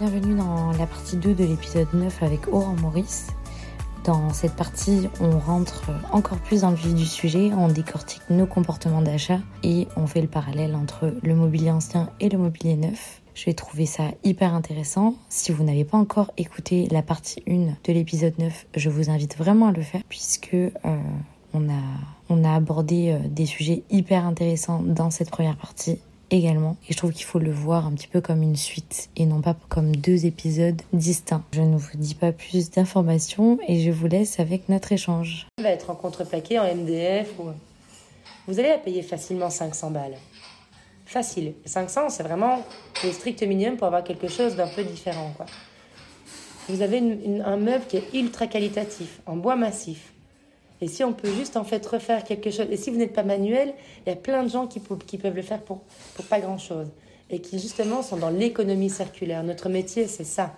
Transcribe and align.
Bienvenue 0.00 0.34
dans 0.34 0.72
la 0.78 0.86
partie 0.86 1.18
2 1.18 1.34
de 1.34 1.44
l'épisode 1.44 1.92
9 1.92 2.22
avec 2.22 2.48
Aurore 2.48 2.74
Maurice. 2.76 3.26
Dans 4.06 4.32
cette 4.32 4.56
partie, 4.56 5.10
on 5.20 5.38
rentre 5.38 5.90
encore 6.10 6.38
plus 6.38 6.62
dans 6.62 6.70
le 6.70 6.76
vif 6.76 6.94
du 6.94 7.04
sujet, 7.04 7.50
on 7.52 7.68
décortique 7.68 8.22
nos 8.30 8.46
comportements 8.46 9.02
d'achat 9.02 9.40
et 9.62 9.88
on 9.96 10.06
fait 10.06 10.22
le 10.22 10.26
parallèle 10.26 10.74
entre 10.74 11.14
le 11.22 11.34
mobilier 11.34 11.70
ancien 11.70 12.08
et 12.18 12.30
le 12.30 12.38
mobilier 12.38 12.76
neuf. 12.76 13.20
Je 13.34 13.44
vais 13.44 13.52
trouver 13.52 13.84
ça 13.84 14.04
hyper 14.24 14.54
intéressant. 14.54 15.16
Si 15.28 15.52
vous 15.52 15.64
n'avez 15.64 15.84
pas 15.84 15.98
encore 15.98 16.32
écouté 16.38 16.88
la 16.90 17.02
partie 17.02 17.42
1 17.46 17.66
de 17.84 17.92
l'épisode 17.92 18.38
9, 18.38 18.68
je 18.74 18.88
vous 18.88 19.10
invite 19.10 19.36
vraiment 19.36 19.66
à 19.66 19.72
le 19.72 19.82
faire 19.82 20.00
puisque 20.08 20.54
euh, 20.54 20.70
on, 21.52 21.68
a, 21.68 21.82
on 22.30 22.42
a 22.42 22.54
abordé 22.54 23.10
euh, 23.10 23.28
des 23.28 23.44
sujets 23.44 23.82
hyper 23.90 24.24
intéressants 24.24 24.82
dans 24.82 25.10
cette 25.10 25.30
première 25.30 25.58
partie 25.58 25.98
également. 26.30 26.76
Et 26.88 26.92
je 26.92 26.96
trouve 26.96 27.12
qu'il 27.12 27.24
faut 27.24 27.38
le 27.38 27.50
voir 27.50 27.86
un 27.86 27.92
petit 27.92 28.08
peu 28.08 28.20
comme 28.20 28.42
une 28.42 28.56
suite 28.56 29.10
et 29.16 29.26
non 29.26 29.40
pas 29.40 29.56
comme 29.68 29.94
deux 29.94 30.26
épisodes 30.26 30.80
distincts. 30.92 31.44
Je 31.52 31.62
ne 31.62 31.76
vous 31.76 31.96
dis 31.96 32.14
pas 32.14 32.32
plus 32.32 32.70
d'informations 32.70 33.58
et 33.68 33.80
je 33.80 33.90
vous 33.90 34.06
laisse 34.06 34.40
avec 34.40 34.68
notre 34.68 34.92
échange. 34.92 35.46
Va 35.62 35.70
être 35.70 35.90
en 35.90 35.94
contreplaqué, 35.94 36.58
en 36.58 36.64
MDF 36.64 37.38
ou... 37.38 37.44
Vous 38.46 38.58
allez 38.58 38.70
la 38.70 38.78
payer 38.78 39.02
facilement 39.02 39.50
500 39.50 39.90
balles. 39.90 40.16
Facile. 41.06 41.54
500, 41.64 42.08
c'est 42.08 42.22
vraiment 42.22 42.64
le 43.04 43.12
strict 43.12 43.42
minimum 43.42 43.76
pour 43.76 43.86
avoir 43.86 44.04
quelque 44.04 44.28
chose 44.28 44.56
d'un 44.56 44.68
peu 44.68 44.82
différent. 44.84 45.32
Quoi. 45.36 45.46
Vous 46.68 46.82
avez 46.82 47.02
un 47.44 47.56
meuble 47.56 47.84
qui 47.86 47.96
est 47.96 48.14
ultra 48.14 48.46
qualitatif, 48.46 49.20
en 49.26 49.36
bois 49.36 49.56
massif. 49.56 50.12
Et 50.80 50.88
si 50.88 51.04
on 51.04 51.12
peut 51.12 51.32
juste 51.32 51.56
en 51.56 51.64
fait 51.64 51.84
refaire 51.86 52.24
quelque 52.24 52.50
chose, 52.50 52.66
et 52.70 52.76
si 52.76 52.90
vous 52.90 52.96
n'êtes 52.96 53.12
pas 53.12 53.22
manuel, 53.22 53.74
il 54.06 54.10
y 54.10 54.12
a 54.12 54.16
plein 54.16 54.42
de 54.42 54.48
gens 54.48 54.66
qui, 54.66 54.80
peuvent 54.80 55.34
le 55.34 55.42
faire 55.42 55.60
pour, 55.60 55.82
pas 56.28 56.40
grand-chose. 56.40 56.88
Et 57.28 57.40
qui 57.40 57.58
justement 57.58 58.02
sont 58.02 58.16
dans 58.16 58.30
l'économie 58.30 58.90
circulaire. 58.90 59.44
Notre 59.44 59.68
métier, 59.68 60.06
c'est 60.06 60.24
ça. 60.24 60.54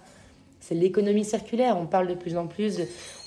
C'est 0.60 0.74
l'économie 0.74 1.24
circulaire. 1.24 1.76
On 1.76 1.86
parle 1.86 2.06
de 2.06 2.14
plus 2.14 2.36
en 2.36 2.46
plus, 2.46 2.78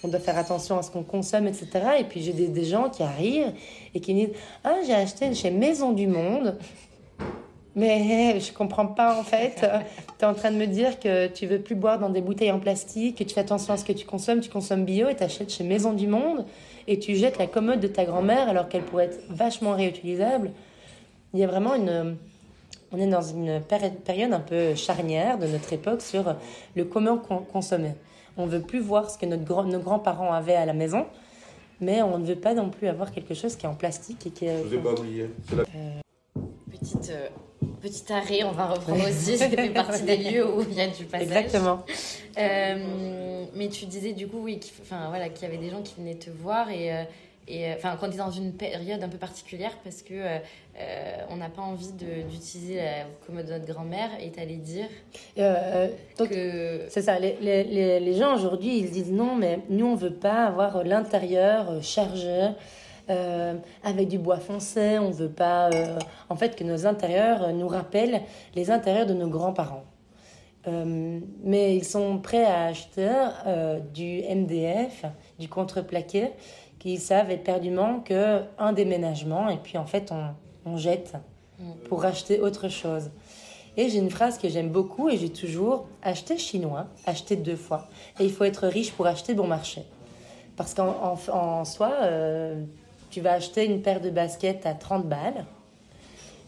on 0.03 0.07
doit 0.07 0.21
faire 0.21 0.37
attention 0.37 0.79
à 0.79 0.83
ce 0.83 0.89
qu'on 0.89 1.03
consomme, 1.03 1.47
etc. 1.47 1.67
Et 1.99 2.05
puis 2.05 2.21
j'ai 2.21 2.31
des, 2.31 2.63
gens 2.63 2.89
qui 2.89 3.03
arrivent 3.03 3.51
et 3.93 3.99
qui 3.99 4.13
disent 4.13 4.29
Ah, 4.63 4.77
j'ai 4.87 4.93
acheté 4.93 5.33
chez 5.33 5.51
Maison 5.51 5.91
du 5.91 6.07
Monde. 6.07 6.57
Mais 7.75 8.39
je 8.39 8.53
comprends 8.53 8.87
pas 8.87 9.19
en 9.19 9.23
fait. 9.23 9.55
tu 10.17 10.25
es 10.25 10.27
en 10.27 10.33
train 10.33 10.49
de 10.49 10.55
me 10.55 10.65
dire 10.65 10.97
que 10.97 11.27
tu 11.27 11.45
veux 11.45 11.59
plus 11.59 11.75
boire 11.75 11.99
dans 11.99 12.09
des 12.09 12.21
bouteilles 12.21 12.51
en 12.51 12.59
plastique, 12.59 13.17
que 13.17 13.25
tu 13.25 13.33
fais 13.33 13.41
attention 13.41 13.73
à 13.73 13.77
ce 13.77 13.83
que 13.83 13.91
tu 13.91 14.05
consommes, 14.05 14.39
tu 14.39 14.49
consommes 14.49 14.85
bio 14.85 15.09
et 15.09 15.15
tu 15.15 15.23
achètes 15.23 15.51
chez 15.51 15.65
Maison 15.65 15.91
du 15.91 16.07
Monde 16.07 16.45
et 16.87 16.99
tu 16.99 17.15
jettes 17.15 17.37
la 17.37 17.47
commode 17.47 17.79
de 17.79 17.87
ta 17.87 18.05
grand-mère 18.05 18.49
alors 18.49 18.69
qu'elle 18.69 18.83
pourrait 18.83 19.05
être 19.05 19.19
vachement 19.29 19.75
réutilisable. 19.75 20.51
Il 21.33 21.39
y 21.39 21.43
a 21.43 21.47
vraiment 21.47 21.75
une... 21.75 22.17
On 22.91 22.97
est 22.97 23.07
dans 23.07 23.21
une 23.21 23.61
période 23.61 24.31
un 24.31 24.39
peu 24.39 24.75
charnière 24.75 25.37
de 25.37 25.47
notre 25.47 25.73
époque 25.73 26.01
sur 26.01 26.35
le 26.75 26.85
comment 26.85 27.17
consommer. 27.17 27.93
On 28.37 28.45
veut 28.45 28.61
plus 28.61 28.79
voir 28.79 29.09
ce 29.09 29.17
que 29.17 29.25
notre 29.25 29.65
nos 29.65 29.79
grands-parents 29.79 30.31
avaient 30.31 30.55
à 30.55 30.65
la 30.65 30.73
maison, 30.73 31.05
mais 31.81 32.01
on 32.01 32.17
ne 32.17 32.25
veut 32.25 32.35
pas 32.35 32.53
non 32.53 32.69
plus 32.69 32.87
avoir 32.87 33.11
quelque 33.11 33.33
chose 33.33 33.55
qui 33.55 33.65
est 33.65 33.69
en 33.69 33.75
plastique 33.75 34.27
et 34.27 34.29
qui 34.29 34.45
est... 34.45 34.59
Je 34.59 34.67
vous 34.67 34.73
ai 34.75 34.77
pas 34.77 34.93
oublié. 34.93 35.29
Euh, 35.53 35.63
petite... 36.71 37.09
Euh, 37.11 37.27
petit 37.85 38.11
arrêt, 38.11 38.43
on 38.43 38.51
va 38.51 38.67
reprendre 38.67 39.07
aussi, 39.07 39.37
ça 39.37 39.49
fait 39.49 39.69
partie 39.69 40.03
des 40.03 40.17
lieux 40.31 40.47
où 40.47 40.61
il 40.61 40.73
y 40.73 40.81
a 40.81 40.87
du 40.87 41.05
passage. 41.05 41.27
Exactement. 41.27 41.83
Euh, 42.37 43.45
mais 43.55 43.69
tu 43.69 43.85
disais 43.85 44.13
du 44.13 44.27
coup, 44.27 44.39
oui, 44.41 44.59
qu'il 44.59 44.73
enfin, 44.81 45.09
voilà, 45.09 45.29
qu'il 45.29 45.47
y 45.47 45.51
avait 45.51 45.63
des 45.63 45.69
gens 45.69 45.81
qui 45.81 45.95
venaient 45.97 46.15
te 46.15 46.29
voir 46.29 46.69
et, 46.69 46.91
euh, 46.91 47.03
et 47.47 47.71
enfin, 47.73 47.95
quand 47.99 48.07
tu 48.07 48.15
es 48.15 48.17
dans 48.17 48.31
une 48.31 48.53
période 48.53 49.03
un 49.03 49.07
peu 49.07 49.19
particulière 49.19 49.77
parce 49.83 50.01
que 50.01 50.13
euh, 50.13 50.39
on 51.29 51.37
n'a 51.37 51.49
pas 51.49 51.61
envie 51.61 51.91
d'utiliser 51.91 52.77
la 52.77 53.05
commode 53.25 53.45
de 53.45 53.51
notre 53.51 53.71
grand-mère 53.71 54.09
et 54.19 54.31
t'allais 54.31 54.55
dire 54.55 54.87
donc, 56.17 56.29
que... 56.29 56.85
C'est 56.89 57.03
ça, 57.03 57.19
les, 57.19 57.37
les, 57.39 57.99
les 57.99 58.13
gens 58.15 58.33
aujourd'hui, 58.33 58.79
ils 58.79 58.89
disent 58.89 59.11
non, 59.11 59.35
mais 59.35 59.59
nous, 59.69 59.85
on 59.85 59.95
veut 59.95 60.15
pas 60.15 60.45
avoir 60.45 60.83
l'intérieur 60.83 61.83
chargé 61.83 62.49
euh, 63.09 63.53
avec 63.83 64.07
du 64.07 64.17
bois 64.17 64.39
foncé. 64.39 64.97
On 64.99 65.11
veut 65.11 65.29
pas, 65.29 65.69
euh, 65.69 65.99
en 66.29 66.35
fait, 66.35 66.55
que 66.55 66.63
nos 66.63 66.87
intérieurs 66.87 67.53
nous 67.53 67.67
rappellent 67.67 68.21
les 68.55 68.71
intérieurs 68.71 69.05
de 69.05 69.13
nos 69.13 69.27
grands-parents. 69.27 69.83
Euh, 70.67 71.19
mais 71.43 71.75
ils 71.75 71.85
sont 71.85 72.17
prêts 72.17 72.45
à 72.45 72.65
acheter 72.65 73.11
du 73.93 74.23
MDF, 74.23 75.05
du 75.37 75.47
contreplaqué, 75.47 76.31
qui 76.79 76.97
savent 76.97 77.29
éperdument 77.29 77.99
que 77.99 78.41
un 78.57 78.73
déménagement 78.73 79.49
et 79.49 79.57
puis 79.57 79.77
en 79.77 79.85
fait 79.85 80.11
on, 80.11 80.71
on 80.71 80.77
jette 80.77 81.13
pour 81.87 82.05
acheter 82.05 82.39
autre 82.39 82.69
chose. 82.69 83.11
Et 83.77 83.89
j'ai 83.89 83.99
une 83.99 84.09
phrase 84.09 84.37
que 84.37 84.49
j'aime 84.49 84.69
beaucoup 84.69 85.09
et 85.09 85.17
j'ai 85.17 85.29
toujours 85.29 85.85
acheté 86.01 86.37
chinois, 86.37 86.87
acheter 87.05 87.35
deux 87.35 87.55
fois. 87.55 87.87
Et 88.19 88.25
il 88.25 88.31
faut 88.31 88.45
être 88.45 88.67
riche 88.67 88.91
pour 88.91 89.05
acheter 89.05 89.33
bon 89.33 89.47
marché. 89.47 89.83
Parce 90.55 90.73
qu'en 90.73 91.17
en, 91.31 91.65
soi, 91.65 91.91
tu 93.15 93.21
vas 93.21 93.31
acheter 93.31 93.63
une 93.63 93.81
paire 93.81 94.01
de 94.01 94.09
baskets 94.09 94.65
à 94.65 94.73
30 94.73 95.07
balles, 95.07 95.45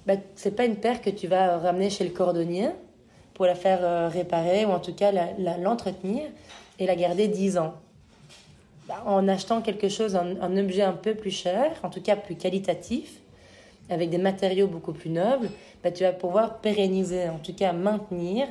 bah, 0.06 0.16
c'est 0.36 0.54
pas 0.54 0.66
une 0.66 0.76
paire 0.76 1.02
que 1.02 1.10
tu 1.10 1.26
vas 1.26 1.58
ramener 1.60 1.90
chez 1.90 2.04
le 2.04 2.10
cordonnier 2.10 2.72
pour 3.34 3.46
la 3.46 3.56
faire 3.56 3.80
euh, 3.84 4.10
réparer 4.10 4.66
ou 4.66 4.72
en 4.72 4.82
tout 4.82 4.94
cas 4.94 5.14
l'entretenir 5.62 6.24
et 6.78 6.86
la 6.86 6.98
garder 6.98 7.30
10 7.30 7.58
ans. 7.58 7.76
Bah, 8.90 9.02
en 9.06 9.30
achetant 9.30 9.62
quelque 9.62 9.88
chose, 9.88 10.18
un, 10.18 10.58
objet 10.58 10.82
un 10.82 10.92
peu 10.92 11.16
plus 11.16 11.32
cher, 11.32 11.72
en 11.84 11.90
tout 11.90 12.02
cas 12.02 12.18
plus 12.18 12.36
qualitatif, 12.36 13.14
avec 13.90 14.10
des 14.10 14.18
matériaux 14.18 14.68
beaucoup 14.68 14.92
plus 14.92 15.10
nobles, 15.10 15.50
bah, 15.86 15.92
tu 15.92 16.04
vas 16.04 16.12
pouvoir 16.12 16.58
pérenniser, 16.58 17.30
en 17.30 17.38
tout 17.38 17.54
cas 17.54 17.72
maintenir 17.72 18.50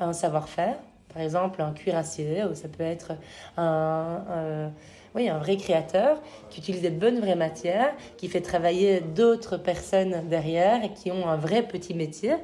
un 0.00 0.12
savoir-faire. 0.12 0.74
Par 1.14 1.22
exemple, 1.22 1.62
un 1.62 1.72
cuirassier, 1.72 2.44
ou 2.44 2.54
ça 2.54 2.68
peut 2.68 2.82
être 2.82 3.12
un 3.56 4.72
oui, 5.14 5.28
un 5.28 5.38
vrai 5.38 5.56
créateur 5.56 6.20
qui 6.50 6.58
utilise 6.58 6.82
des 6.82 6.90
bonnes 6.90 7.20
vraies 7.20 7.36
matières, 7.36 7.94
qui 8.16 8.28
fait 8.28 8.40
travailler 8.40 9.00
d'autres 9.00 9.56
personnes 9.56 10.28
derrière 10.28 10.82
et 10.82 10.92
qui 10.92 11.12
ont 11.12 11.28
un 11.28 11.36
vrai 11.36 11.62
petit 11.62 11.94
métier, 11.94 12.34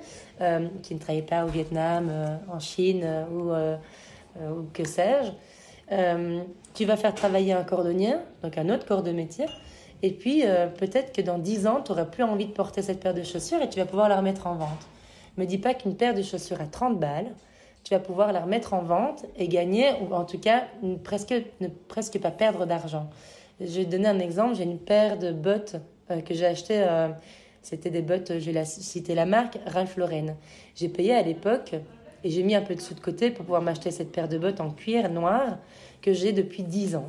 euh, 0.40 0.68
qui 0.82 0.94
ne 0.94 1.00
travaillent 1.00 1.22
pas 1.22 1.44
au 1.44 1.48
Vietnam, 1.48 2.08
euh, 2.10 2.36
en 2.48 2.60
Chine 2.60 3.02
euh, 3.04 3.76
ou, 4.48 4.66
que 4.72 4.86
sais-je. 4.86 5.32
tu 6.72 6.84
vas 6.84 6.96
faire 6.96 7.14
travailler 7.14 7.52
un 7.52 7.64
cordonnier, 7.64 8.14
donc 8.44 8.56
un 8.56 8.68
autre 8.68 8.86
corps 8.86 9.02
de 9.02 9.10
métier. 9.10 9.46
Et 10.02 10.12
puis, 10.12 10.44
peut-être 10.78 11.12
que 11.12 11.20
dans 11.20 11.36
10 11.36 11.66
ans, 11.66 11.82
tu 11.84 11.90
n'auras 11.90 12.04
plus 12.04 12.22
envie 12.22 12.46
de 12.46 12.52
porter 12.52 12.80
cette 12.80 13.00
paire 13.00 13.12
de 13.12 13.24
chaussures 13.24 13.60
et 13.60 13.68
tu 13.68 13.80
vas 13.80 13.86
pouvoir 13.86 14.08
la 14.08 14.16
remettre 14.16 14.46
en 14.46 14.54
vente. 14.54 14.86
Me 15.36 15.46
dis 15.46 15.58
pas 15.58 15.74
qu'une 15.74 15.96
paire 15.96 16.14
de 16.14 16.22
chaussures 16.22 16.60
à 16.60 16.66
30 16.66 17.00
balles, 17.00 17.32
tu 17.84 17.94
vas 17.94 18.00
pouvoir 18.00 18.32
la 18.32 18.40
remettre 18.40 18.74
en 18.74 18.82
vente 18.82 19.26
et 19.36 19.48
gagner, 19.48 19.90
ou 20.02 20.14
en 20.14 20.24
tout 20.24 20.38
cas 20.38 20.64
presque, 21.02 21.34
ne 21.60 21.68
presque 21.88 22.18
pas 22.20 22.30
perdre 22.30 22.66
d'argent. 22.66 23.10
Je 23.60 23.66
vais 23.66 23.84
te 23.84 23.90
donner 23.90 24.08
un 24.08 24.18
exemple. 24.18 24.54
J'ai 24.54 24.64
une 24.64 24.78
paire 24.78 25.18
de 25.18 25.32
bottes 25.32 25.76
euh, 26.10 26.20
que 26.20 26.34
j'ai 26.34 26.46
achetées. 26.46 26.82
Euh, 26.82 27.08
c'était 27.62 27.90
des 27.90 28.00
bottes, 28.00 28.38
je 28.38 28.50
vais 28.50 28.64
citer 28.64 29.14
la 29.14 29.26
marque, 29.26 29.58
Ralph 29.66 29.96
Lauren. 29.96 30.36
J'ai 30.74 30.88
payé 30.88 31.14
à 31.14 31.22
l'époque 31.22 31.74
et 32.24 32.30
j'ai 32.30 32.42
mis 32.42 32.54
un 32.54 32.62
peu 32.62 32.74
de 32.74 32.80
sous 32.80 32.94
de 32.94 33.00
côté 33.00 33.30
pour 33.30 33.44
pouvoir 33.44 33.60
m'acheter 33.60 33.90
cette 33.90 34.12
paire 34.12 34.28
de 34.28 34.38
bottes 34.38 34.60
en 34.60 34.70
cuir 34.70 35.10
noir 35.10 35.58
que 36.00 36.14
j'ai 36.14 36.32
depuis 36.32 36.62
10 36.62 36.96
ans. 36.96 37.08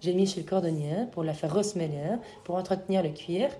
J'ai 0.00 0.12
mis 0.12 0.26
chez 0.26 0.40
le 0.40 0.46
cordonnier 0.46 1.06
pour 1.10 1.24
la 1.24 1.32
faire 1.32 1.52
resmeller, 1.52 2.16
pour 2.44 2.54
entretenir 2.54 3.02
le 3.02 3.08
cuir. 3.08 3.50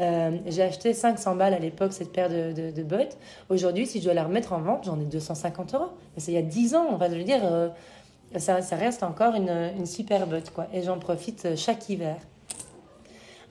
Euh, 0.00 0.36
j'ai 0.46 0.62
acheté 0.62 0.92
500 0.92 1.36
balles 1.36 1.54
à 1.54 1.58
l'époque 1.58 1.94
cette 1.94 2.12
paire 2.12 2.28
de, 2.28 2.82
bottes. 2.82 3.16
Aujourd'hui, 3.48 3.86
si 3.86 4.00
je 4.00 4.04
dois 4.04 4.14
la 4.14 4.24
remettre 4.24 4.52
en 4.52 4.60
vente, 4.60 4.84
j'en 4.84 5.00
ai 5.00 5.04
250 5.04 5.74
euros. 5.74 5.88
Mais 6.14 6.20
c'est 6.20 6.32
il 6.32 6.34
y 6.34 6.38
a 6.38 6.42
10 6.42 6.74
ans, 6.74 6.86
on 6.90 6.96
va 6.96 7.08
le 7.08 7.24
dire. 7.24 7.40
Euh, 7.44 7.68
ça, 8.36 8.60
reste 8.72 9.02
encore 9.02 9.34
une, 9.36 9.86
super 9.86 10.26
botte, 10.26 10.50
quoi. 10.50 10.66
Et 10.74 10.82
j'en 10.82 10.98
profite 10.98 11.56
chaque 11.56 11.88
hiver. 11.88 12.16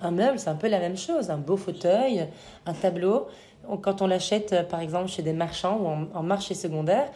Un 0.01 0.11
meuble, 0.11 0.37
c'est 0.37 0.49
un 0.49 0.55
peu 0.55 0.67
la 0.67 0.79
même 0.79 0.97
chose. 0.97 1.31
Un 1.31 1.37
beau 1.37 1.57
fauteuil, 1.57 2.27
un 2.67 2.73
tableau. 2.73 3.27
Quand 3.81 4.03
on 4.03 4.07
l'achète, 4.07 4.67
par 4.69 4.81
exemple, 4.81 5.07
chez 5.07 5.23
des 5.23 5.33
marchands 5.33 5.79
ou 5.79 6.15
en, 6.15 6.21
marché 6.21 6.53
secondaire, 6.53 7.09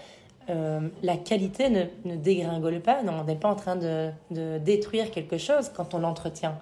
euh, 0.49 0.87
la 1.03 1.17
qualité 1.17 1.69
ne, 1.69 1.83
ne, 2.05 2.15
dégringole 2.15 2.81
pas. 2.81 3.03
Non, 3.03 3.13
on 3.21 3.23
n'est 3.23 3.35
pas 3.35 3.49
en 3.49 3.55
train 3.55 3.75
de, 3.75 4.09
de, 4.31 4.57
détruire 4.57 5.11
quelque 5.11 5.37
chose 5.37 5.71
quand 5.75 5.93
on 5.93 5.99
l'entretient. 5.99 6.57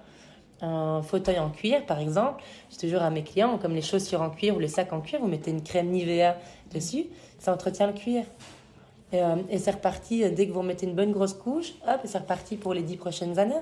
Un 0.60 1.02
fauteuil 1.02 1.38
en 1.38 1.50
cuir, 1.50 1.86
par 1.86 2.00
exemple, 2.00 2.42
je 2.70 2.78
toujours 2.78 3.02
à 3.02 3.10
mes 3.10 3.22
clients, 3.22 3.58
comme 3.58 3.74
les 3.74 3.82
chaussures 3.82 4.22
en 4.22 4.30
cuir 4.30 4.56
ou 4.56 4.58
les 4.58 4.68
sacs 4.68 4.92
en 4.92 5.00
cuir, 5.00 5.20
vous 5.20 5.28
mettez 5.28 5.52
une 5.52 5.62
crème 5.62 5.88
Nivea 5.88 6.36
dessus, 6.72 7.06
ça 7.38 7.52
entretient 7.52 7.86
le 7.86 7.92
cuir. 7.92 8.24
Et, 9.12 9.22
euh, 9.22 9.36
et 9.48 9.58
c'est 9.58 9.70
reparti, 9.70 10.28
dès 10.30 10.46
que 10.46 10.52
vous 10.52 10.62
mettez 10.62 10.86
une 10.86 10.94
bonne 10.94 11.12
grosse 11.12 11.34
couche, 11.34 11.74
hop, 11.86 12.00
c'est 12.04 12.18
reparti 12.18 12.56
pour 12.56 12.74
les 12.74 12.82
dix 12.82 12.96
prochaines 12.96 13.38
années. 13.38 13.54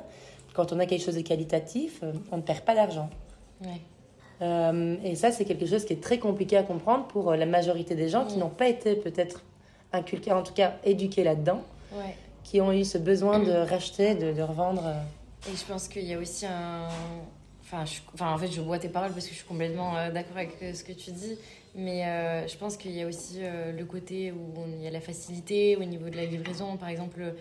Quand 0.54 0.72
on 0.72 0.78
a 0.78 0.86
quelque 0.86 1.04
chose 1.04 1.16
de 1.16 1.20
qualitatif, 1.20 2.00
euh, 2.02 2.12
on 2.32 2.38
ne 2.38 2.42
perd 2.42 2.60
pas 2.60 2.74
d'argent. 2.74 3.10
Euh, 4.42 4.96
et 5.04 5.14
ça, 5.14 5.32
c'est 5.32 5.44
quelque 5.44 5.66
chose 5.66 5.84
qui 5.84 5.92
est 5.92 6.02
très 6.02 6.18
compliqué 6.18 6.56
à 6.56 6.62
comprendre 6.62 7.06
pour 7.06 7.32
la 7.32 7.46
majorité 7.46 7.94
des 7.94 8.08
gens 8.08 8.24
qui 8.24 8.38
n'ont 8.38 8.48
pas 8.48 8.68
été 8.68 8.96
peut-être 8.96 9.42
inculqués, 9.96 10.32
en 10.32 10.42
tout 10.42 10.54
cas 10.54 10.74
éduqués 10.84 11.24
là-dedans, 11.24 11.62
qui 12.44 12.60
ont 12.60 12.72
eu 12.72 12.84
ce 12.84 12.98
besoin 12.98 13.40
de 13.40 13.52
racheter, 13.52 14.14
de, 14.14 14.32
de 14.32 14.42
revendre. 14.42 14.84
Et 15.48 15.56
je 15.56 15.64
pense 15.64 15.88
qu'il 15.88 16.04
y 16.04 16.14
a 16.14 16.18
aussi 16.18 16.46
un. 16.46 16.88
Enfin, 17.62 17.84
enfin, 18.14 18.32
en 18.32 18.38
fait, 18.38 18.46
je 18.46 18.60
bois 18.60 18.78
tes 18.78 18.88
paroles 18.88 19.10
parce 19.10 19.24
que 19.24 19.32
je 19.32 19.38
suis 19.38 19.46
complètement 19.46 19.94
d'accord 20.14 20.36
avec 20.36 20.52
ce 20.74 20.84
que 20.84 20.92
tu 20.92 21.10
dis. 21.10 21.36
Mais 21.76 22.06
euh, 22.06 22.48
je 22.48 22.56
pense 22.56 22.78
qu'il 22.78 22.92
y 22.92 23.02
a 23.02 23.06
aussi 23.06 23.40
euh, 23.40 23.70
le 23.70 23.84
côté 23.84 24.32
où 24.32 24.64
il 24.66 24.82
y 24.82 24.86
a 24.86 24.90
la 24.90 25.00
facilité 25.00 25.76
au 25.76 25.84
niveau 25.84 26.08
de 26.08 26.16
la 26.16 26.24
livraison. 26.24 26.78
Par 26.78 26.88
exemple, 26.88 27.34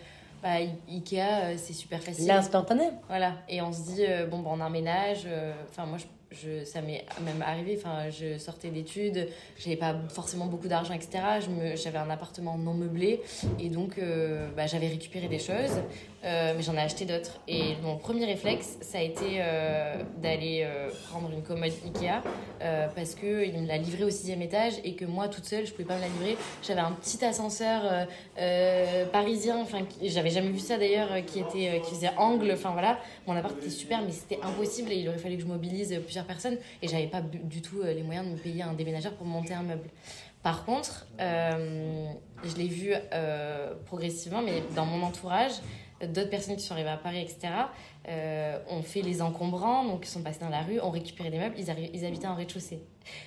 bah, 0.43 0.57
Ikea, 0.89 1.21
euh, 1.21 1.55
c'est 1.57 1.73
super 1.73 2.03
facile. 2.03 2.27
L'instantané. 2.27 2.89
Voilà. 3.07 3.35
Et 3.47 3.61
on 3.61 3.71
se 3.71 3.81
dit, 3.81 4.03
bon, 4.29 4.39
bah, 4.39 4.49
on 4.53 4.59
emménage. 4.59 5.25
Enfin, 5.69 5.85
moi, 5.85 5.97
je 5.97 6.05
je, 6.41 6.63
ça 6.65 6.81
m'est 6.81 7.05
même 7.23 7.41
arrivé. 7.41 7.79
Je 8.09 8.37
sortais 8.37 8.69
d'études, 8.69 9.29
j'avais 9.57 9.75
pas 9.75 9.95
forcément 10.09 10.45
beaucoup 10.45 10.67
d'argent, 10.67 10.93
etc. 10.93 11.23
J'avais 11.75 11.97
un 11.97 12.09
appartement 12.09 12.57
non 12.57 12.73
meublé 12.73 13.21
et 13.59 13.69
donc 13.69 13.97
euh, 13.97 14.47
bah, 14.55 14.67
j'avais 14.67 14.87
récupéré 14.87 15.27
des 15.27 15.39
choses, 15.39 15.81
euh, 16.25 16.53
mais 16.55 16.61
j'en 16.61 16.73
ai 16.75 16.81
acheté 16.81 17.05
d'autres. 17.05 17.39
Et 17.47 17.75
mon 17.81 17.97
premier 17.97 18.25
réflexe, 18.25 18.77
ça 18.81 18.97
a 18.97 19.01
été 19.01 19.37
euh, 19.37 20.03
d'aller 20.17 20.67
prendre 21.09 21.31
une 21.31 21.43
commode 21.43 21.71
Ikea 21.85 22.21
parce 22.95 23.15
qu'il 23.15 23.59
me 23.59 23.67
l'a 23.67 23.77
livré 23.77 24.03
au 24.03 24.09
sixième 24.09 24.41
étage 24.41 24.73
et 24.83 24.95
que 24.95 25.05
moi 25.05 25.27
toute 25.27 25.45
seule, 25.45 25.65
je 25.65 25.71
pouvais 25.71 25.85
pas 25.85 25.95
me 25.95 26.01
la 26.01 26.07
livrer. 26.07 26.37
J'avais 26.63 26.81
un 26.81 26.91
petit 26.91 27.23
ascenseur 27.23 28.07
parisien, 29.11 29.59
enfin, 29.61 29.79
j'avais 30.01 30.29
jamais 30.29 30.49
vu 30.49 30.59
ça 30.59 30.77
d'ailleurs, 30.77 31.09
qui 31.25 31.39
était 31.39 31.81
qui 31.85 31.95
faisait 31.95 32.11
angle. 32.17 32.51
Enfin 32.53 32.71
voilà, 32.71 32.99
mon 33.27 33.35
appart 33.35 33.55
était 33.57 33.69
super, 33.69 34.01
mais 34.01 34.11
c'était 34.11 34.39
impossible 34.41 34.91
et 34.91 34.95
il 34.95 35.07
aurait 35.07 35.17
fallu 35.17 35.35
que 35.37 35.43
je 35.43 35.47
mobilise 35.47 35.97
plusieurs 36.03 36.25
personne 36.25 36.57
et 36.81 36.87
j'avais 36.87 37.07
pas 37.07 37.21
du 37.21 37.61
tout 37.61 37.81
euh, 37.81 37.93
les 37.93 38.03
moyens 38.03 38.27
de 38.27 38.31
me 38.33 38.37
payer 38.37 38.63
un 38.63 38.73
déménageur 38.73 39.13
pour 39.13 39.25
monter 39.25 39.53
un 39.53 39.63
meuble. 39.63 39.89
Par 40.43 40.65
contre, 40.65 41.07
euh, 41.19 42.07
je 42.43 42.55
l'ai 42.55 42.67
vu 42.67 42.93
euh, 43.13 43.73
progressivement, 43.85 44.41
mais 44.41 44.61
dans 44.75 44.85
mon 44.85 45.03
entourage, 45.03 45.53
d'autres 46.01 46.29
personnes 46.29 46.55
qui 46.57 46.63
sont 46.63 46.73
arrivées 46.73 46.89
à 46.89 46.97
Paris, 46.97 47.21
etc., 47.21 47.53
euh, 48.07 48.59
ont 48.69 48.83
fait 48.83 49.01
les 49.01 49.21
encombrants, 49.21 49.85
donc 49.85 50.05
ils 50.05 50.09
sont 50.09 50.21
passés 50.21 50.41
dans 50.41 50.49
la 50.49 50.61
rue, 50.61 50.79
ont 50.79 50.91
récupéré 50.91 51.29
des 51.29 51.39
meubles, 51.39 51.55
ils, 51.57 51.65
ils 51.93 52.05
habitaient 52.05 52.27
en 52.27 52.35
rez-de-chaussée. 52.35 52.79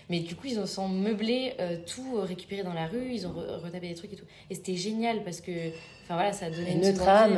Mais 0.08 0.20
du 0.20 0.34
coup, 0.34 0.46
ils 0.46 0.58
ont 0.58 0.66
sont 0.66 0.88
meublés, 0.88 1.54
euh, 1.60 1.78
tout 1.86 2.20
récupéré 2.20 2.62
dans 2.62 2.74
la 2.74 2.86
rue, 2.86 3.10
ils 3.10 3.26
ont 3.26 3.32
retapé 3.32 3.88
des 3.88 3.94
trucs 3.94 4.12
et 4.12 4.16
tout. 4.16 4.24
Et 4.50 4.54
c'était 4.54 4.76
génial 4.76 5.24
parce 5.24 5.40
que, 5.40 5.70
enfin 6.04 6.14
voilà, 6.14 6.32
ça 6.32 6.50
donnait 6.50 6.74
une, 6.74 6.84
une 6.84 6.94
trame, 6.94 7.36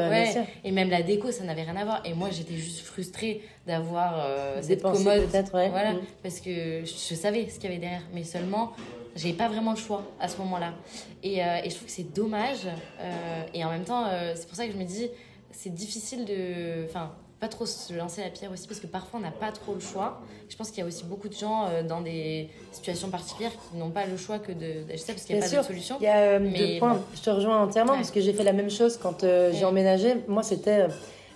Et 0.65 0.73
même 0.73 0.91
la 0.91 1.03
déco, 1.03 1.31
ça 1.31 1.45
n'avait 1.45 1.63
rien 1.63 1.77
à 1.77 1.85
voir. 1.85 2.03
Et 2.05 2.15
moi, 2.15 2.31
j'étais 2.31 2.57
juste 2.57 2.81
frustrée 2.81 3.43
d'avoir 3.67 4.15
euh, 4.19 4.61
cette 4.63 4.83
commode. 4.83 5.27
peut-être, 5.31 5.55
ouais. 5.55 5.69
Voilà, 5.71 5.95
mm. 5.95 6.01
parce 6.23 6.41
que 6.41 6.85
je 6.85 7.15
savais 7.15 7.49
ce 7.49 7.55
qu'il 7.55 7.65
y 7.71 7.73
avait 7.73 7.81
derrière, 7.81 8.03
mais 8.13 8.25
seulement 8.25 8.73
j'avais 9.17 9.35
pas 9.35 9.49
vraiment 9.49 9.73
le 9.73 9.79
choix 9.79 10.03
à 10.21 10.29
ce 10.29 10.39
moment-là. 10.39 10.73
Et, 11.23 11.43
euh, 11.43 11.59
et 11.65 11.71
je 11.71 11.75
trouve 11.75 11.87
que 11.87 11.93
c'est 11.93 12.13
dommage. 12.13 12.67
Euh, 13.01 13.43
et 13.55 13.65
en 13.65 13.71
même 13.71 13.85
temps, 13.85 14.05
euh, 14.07 14.33
c'est 14.35 14.47
pour 14.47 14.57
ça 14.57 14.67
que 14.67 14.73
je 14.73 14.79
me 14.79 14.85
dis, 14.85 15.09
c'est 15.51 15.75
difficile 15.75 16.25
de. 16.25 16.85
Enfin, 16.89 17.13
pas 17.41 17.49
trop 17.49 17.65
se 17.65 17.95
lancer 17.95 18.21
la 18.21 18.29
pierre 18.29 18.53
aussi, 18.53 18.69
parce 18.69 18.81
que 18.81 18.87
parfois 18.87 19.19
on 19.19 19.23
n'a 19.23 19.31
pas 19.31 19.51
trop 19.51 19.73
le 19.73 19.81
choix. 19.81 20.21
Je 20.51 20.57
pense 20.57 20.71
qu'il 20.71 20.81
y 20.81 20.83
a 20.83 20.87
aussi 20.87 21.05
beaucoup 21.05 21.29
de 21.29 21.35
gens 21.35 21.71
dans 21.89 22.03
des 22.03 22.51
situations 22.71 23.09
particulières 23.09 23.53
qui 23.53 23.79
n'ont 23.79 23.89
pas 23.89 24.05
le 24.05 24.19
choix 24.19 24.39
que 24.39 24.53
de 24.53 24.83
d'acheter 24.87 25.15
parce 25.15 25.25
qu'il 25.25 25.37
n'y 25.37 25.43
a 25.43 25.49
pas 25.49 25.57
de 25.57 25.63
solution. 25.63 25.97
Il 26.01 26.05
y 26.05 26.09
a 26.09 26.39
deux 26.39 26.79
points. 26.79 27.01
Je 27.15 27.23
te 27.23 27.31
rejoins 27.31 27.63
entièrement 27.63 27.95
parce 27.95 28.11
que 28.11 28.21
j'ai 28.21 28.35
fait 28.35 28.45
la 28.45 28.53
même 28.53 28.69
chose 28.69 28.99
quand 28.99 29.23
j'ai 29.23 29.65
emménagé. 29.65 30.17
Moi, 30.29 30.43
c'était 30.43 30.89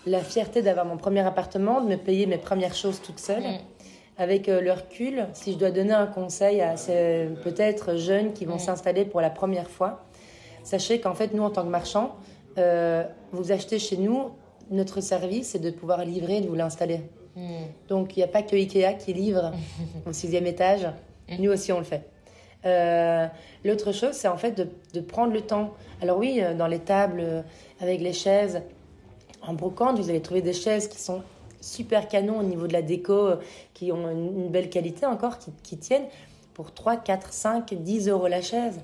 la 0.04 0.20
fierté 0.20 0.60
d'avoir 0.60 0.84
mon 0.84 0.98
premier 0.98 1.20
appartement, 1.20 1.80
de 1.80 1.88
me 1.88 1.96
payer 1.96 2.26
mes 2.26 2.36
premières 2.36 2.74
choses 2.74 3.00
toute 3.00 3.18
seule. 3.18 3.42
Mm 3.42 3.58
avec 4.16 4.49
euh, 4.49 4.61
le 4.61 4.72
recul, 4.72 5.26
si 5.32 5.52
je 5.52 5.58
dois 5.58 5.70
donner 5.70 5.93
un 5.93 6.06
conseil 6.06 6.61
à 6.61 6.76
ces 6.76 7.28
peut-être 7.43 7.96
jeunes 7.96 8.32
qui 8.32 8.44
vont 8.44 8.58
s'installer 8.58 9.05
pour 9.05 9.20
la 9.20 9.31
première 9.31 9.69
fois, 9.69 10.05
sachez 10.62 11.00
qu'en 11.00 11.14
fait, 11.14 11.34
nous, 11.34 11.43
en 11.43 11.50
tant 11.50 11.64
que 11.64 11.69
marchands, 11.69 12.14
euh, 12.58 13.05
vous 13.32 13.50
achetez 13.50 13.78
chez 13.78 13.96
nous, 13.96 14.31
notre 14.70 15.00
service, 15.00 15.49
c'est 15.49 15.58
de 15.58 15.70
pouvoir 15.70 16.05
livrer 16.05 16.38
et 16.38 16.40
de 16.40 16.49
vous 16.49 16.55
l'installer. 16.55 17.00
Hmm. 17.34 17.64
Donc, 17.88 18.16
il 18.16 18.20
n'y 18.20 18.25
a 18.25 18.28
pas 18.28 18.43
que 18.43 18.55
Ikea 18.55 18.94
qui 18.99 19.12
livre 19.12 19.52
au 20.06 20.12
sixième 20.12 20.46
étage. 20.46 20.87
Hmm. 21.28 21.37
Nous 21.40 21.50
aussi, 21.50 21.72
on 21.72 21.78
le 21.78 21.84
fait. 21.84 22.08
Euh, 22.64 23.26
l'autre 23.64 23.93
chose, 23.93 24.12
c'est 24.12 24.28
en 24.28 24.38
fait 24.38 24.52
de, 24.52 24.69
de, 24.94 25.00
prendre 25.00 25.32
le 25.34 25.43
temps. 25.43 25.75
Alors 26.00 26.17
oui, 26.17 26.40
dans 26.56 26.67
les 26.67 26.78
tables, 26.78 27.44
avec 27.78 28.00
les 28.00 28.14
chaises, 28.14 28.62
en 29.43 29.52
brocante, 29.52 29.99
vous 29.99 30.08
allez 30.08 30.22
trouver 30.22 30.40
des 30.40 30.55
chaises 30.55 30.88
qui 30.88 30.99
sont 30.99 31.22
super 31.64 32.08
canon 32.08 32.38
au 32.38 32.43
niveau 32.43 32.66
de 32.66 32.72
la 32.72 32.82
déco, 32.82 33.12
euh, 33.12 33.37
qui 33.72 33.90
ont 33.93 34.11
une, 34.11 34.49
belle 34.49 34.70
qualité 34.70 35.06
encore, 35.06 35.38
qui, 35.62 35.76
tiennent 35.76 36.06
pour 36.52 36.72
3, 36.72 36.96
4, 36.96 37.32
5, 37.32 37.75
10 37.75 38.08
euros 38.08 38.28
la 38.28 38.43
chaise. 38.43 38.81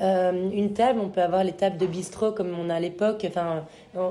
Euh, 0.00 0.50
une 0.50 0.72
table, 0.72 0.98
on 1.00 1.08
peut 1.08 1.20
avoir 1.22 1.44
les 1.44 1.52
tables 1.52 1.76
de 1.76 1.86
bistrot 1.86 2.32
comme 2.32 2.58
on 2.58 2.70
a 2.70 2.76
à 2.76 2.80
l'époque. 2.80 3.26
Enfin, 3.28 3.64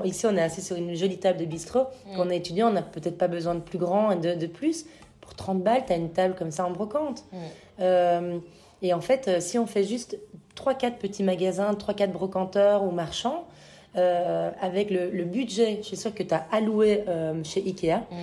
ici, 0.04 0.26
on 0.26 0.36
est 0.36 0.42
assis 0.42 0.62
sur 0.62 0.76
une 0.76 0.94
jolie 0.94 1.18
table 1.18 1.38
de 1.38 1.44
bistrot. 1.44 1.80
Mm. 2.06 2.16
Quand 2.16 2.26
on 2.26 2.30
est 2.30 2.36
étudiant, 2.36 2.68
on 2.68 2.72
n'a 2.72 2.82
peut-être 2.82 3.18
pas 3.18 3.28
besoin 3.28 3.54
de 3.54 3.60
plus 3.60 3.78
grand 3.78 4.12
et 4.12 4.16
de, 4.16 4.34
de 4.34 4.46
plus. 4.46 4.86
Pour 5.20 5.34
30 5.34 5.62
balles, 5.62 5.84
tu 5.86 5.92
as 5.92 5.96
une 5.96 6.10
table 6.10 6.34
comme 6.34 6.50
ça 6.50 6.64
en 6.64 6.70
brocante. 6.70 7.24
Mm. 7.32 7.36
Euh, 7.80 8.38
et 8.82 8.94
en 8.94 9.00
fait, 9.00 9.40
si 9.40 9.58
on 9.58 9.66
fait 9.66 9.84
juste 9.84 10.18
3-4 10.56 10.98
petits 10.98 11.22
magasins, 11.22 11.72
3-4 11.72 12.12
brocanteurs 12.12 12.84
ou 12.84 12.90
marchands, 12.90 13.46
euh, 13.96 14.50
avec 14.60 14.90
le, 14.90 15.24
budget, 15.24 15.78
je 15.82 15.86
suis 15.88 15.96
sûre 15.96 16.14
que 16.14 16.22
tu 16.22 16.34
as 16.34 16.46
alloué 16.50 17.04
euh, 17.08 17.42
chez 17.44 17.60
Ikea, 17.60 17.98
mm. 18.10 18.16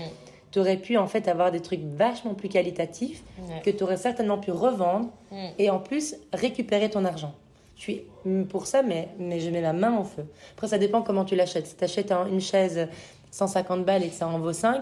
tu 0.51 0.59
aurais 0.59 0.77
pu 0.77 0.97
en 0.97 1.07
fait 1.07 1.27
avoir 1.27 1.51
des 1.51 1.61
trucs 1.61 1.83
vachement 1.83 2.33
plus 2.33 2.49
qualitatifs 2.49 3.23
que 3.63 3.69
tu 3.69 3.83
aurais 3.83 3.97
certainement 3.97 4.37
pu 4.37 4.51
revendre 4.51 5.09
mm. 5.31 5.47
et 5.59 5.69
en 5.69 5.79
plus 5.79 6.15
récupérer 6.33 6.89
ton 6.89 7.05
argent. 7.05 7.33
Je 7.75 7.81
suis 7.83 8.01
pour 8.49 8.67
ça, 8.67 8.83
mais, 8.83 9.07
mais 9.19 9.39
je 9.39 9.49
mets 9.49 9.61
la 9.61 9.71
main 9.71 9.97
au 9.97 10.03
feu. 10.03 10.25
Après, 10.53 10.67
ça 10.67 10.77
dépend 10.77 11.01
comment 11.01 11.23
tu 11.23 11.35
l'achètes. 11.35 11.67
Si 11.67 11.75
tu 11.75 11.83
achètes 11.83 12.11
une 12.11 12.41
chaise 12.41 12.89
150 13.31 13.85
balles 13.85 14.03
et 14.03 14.09
que 14.09 14.15
ça 14.15 14.27
en 14.27 14.39
vaut 14.39 14.53
5, 14.53 14.81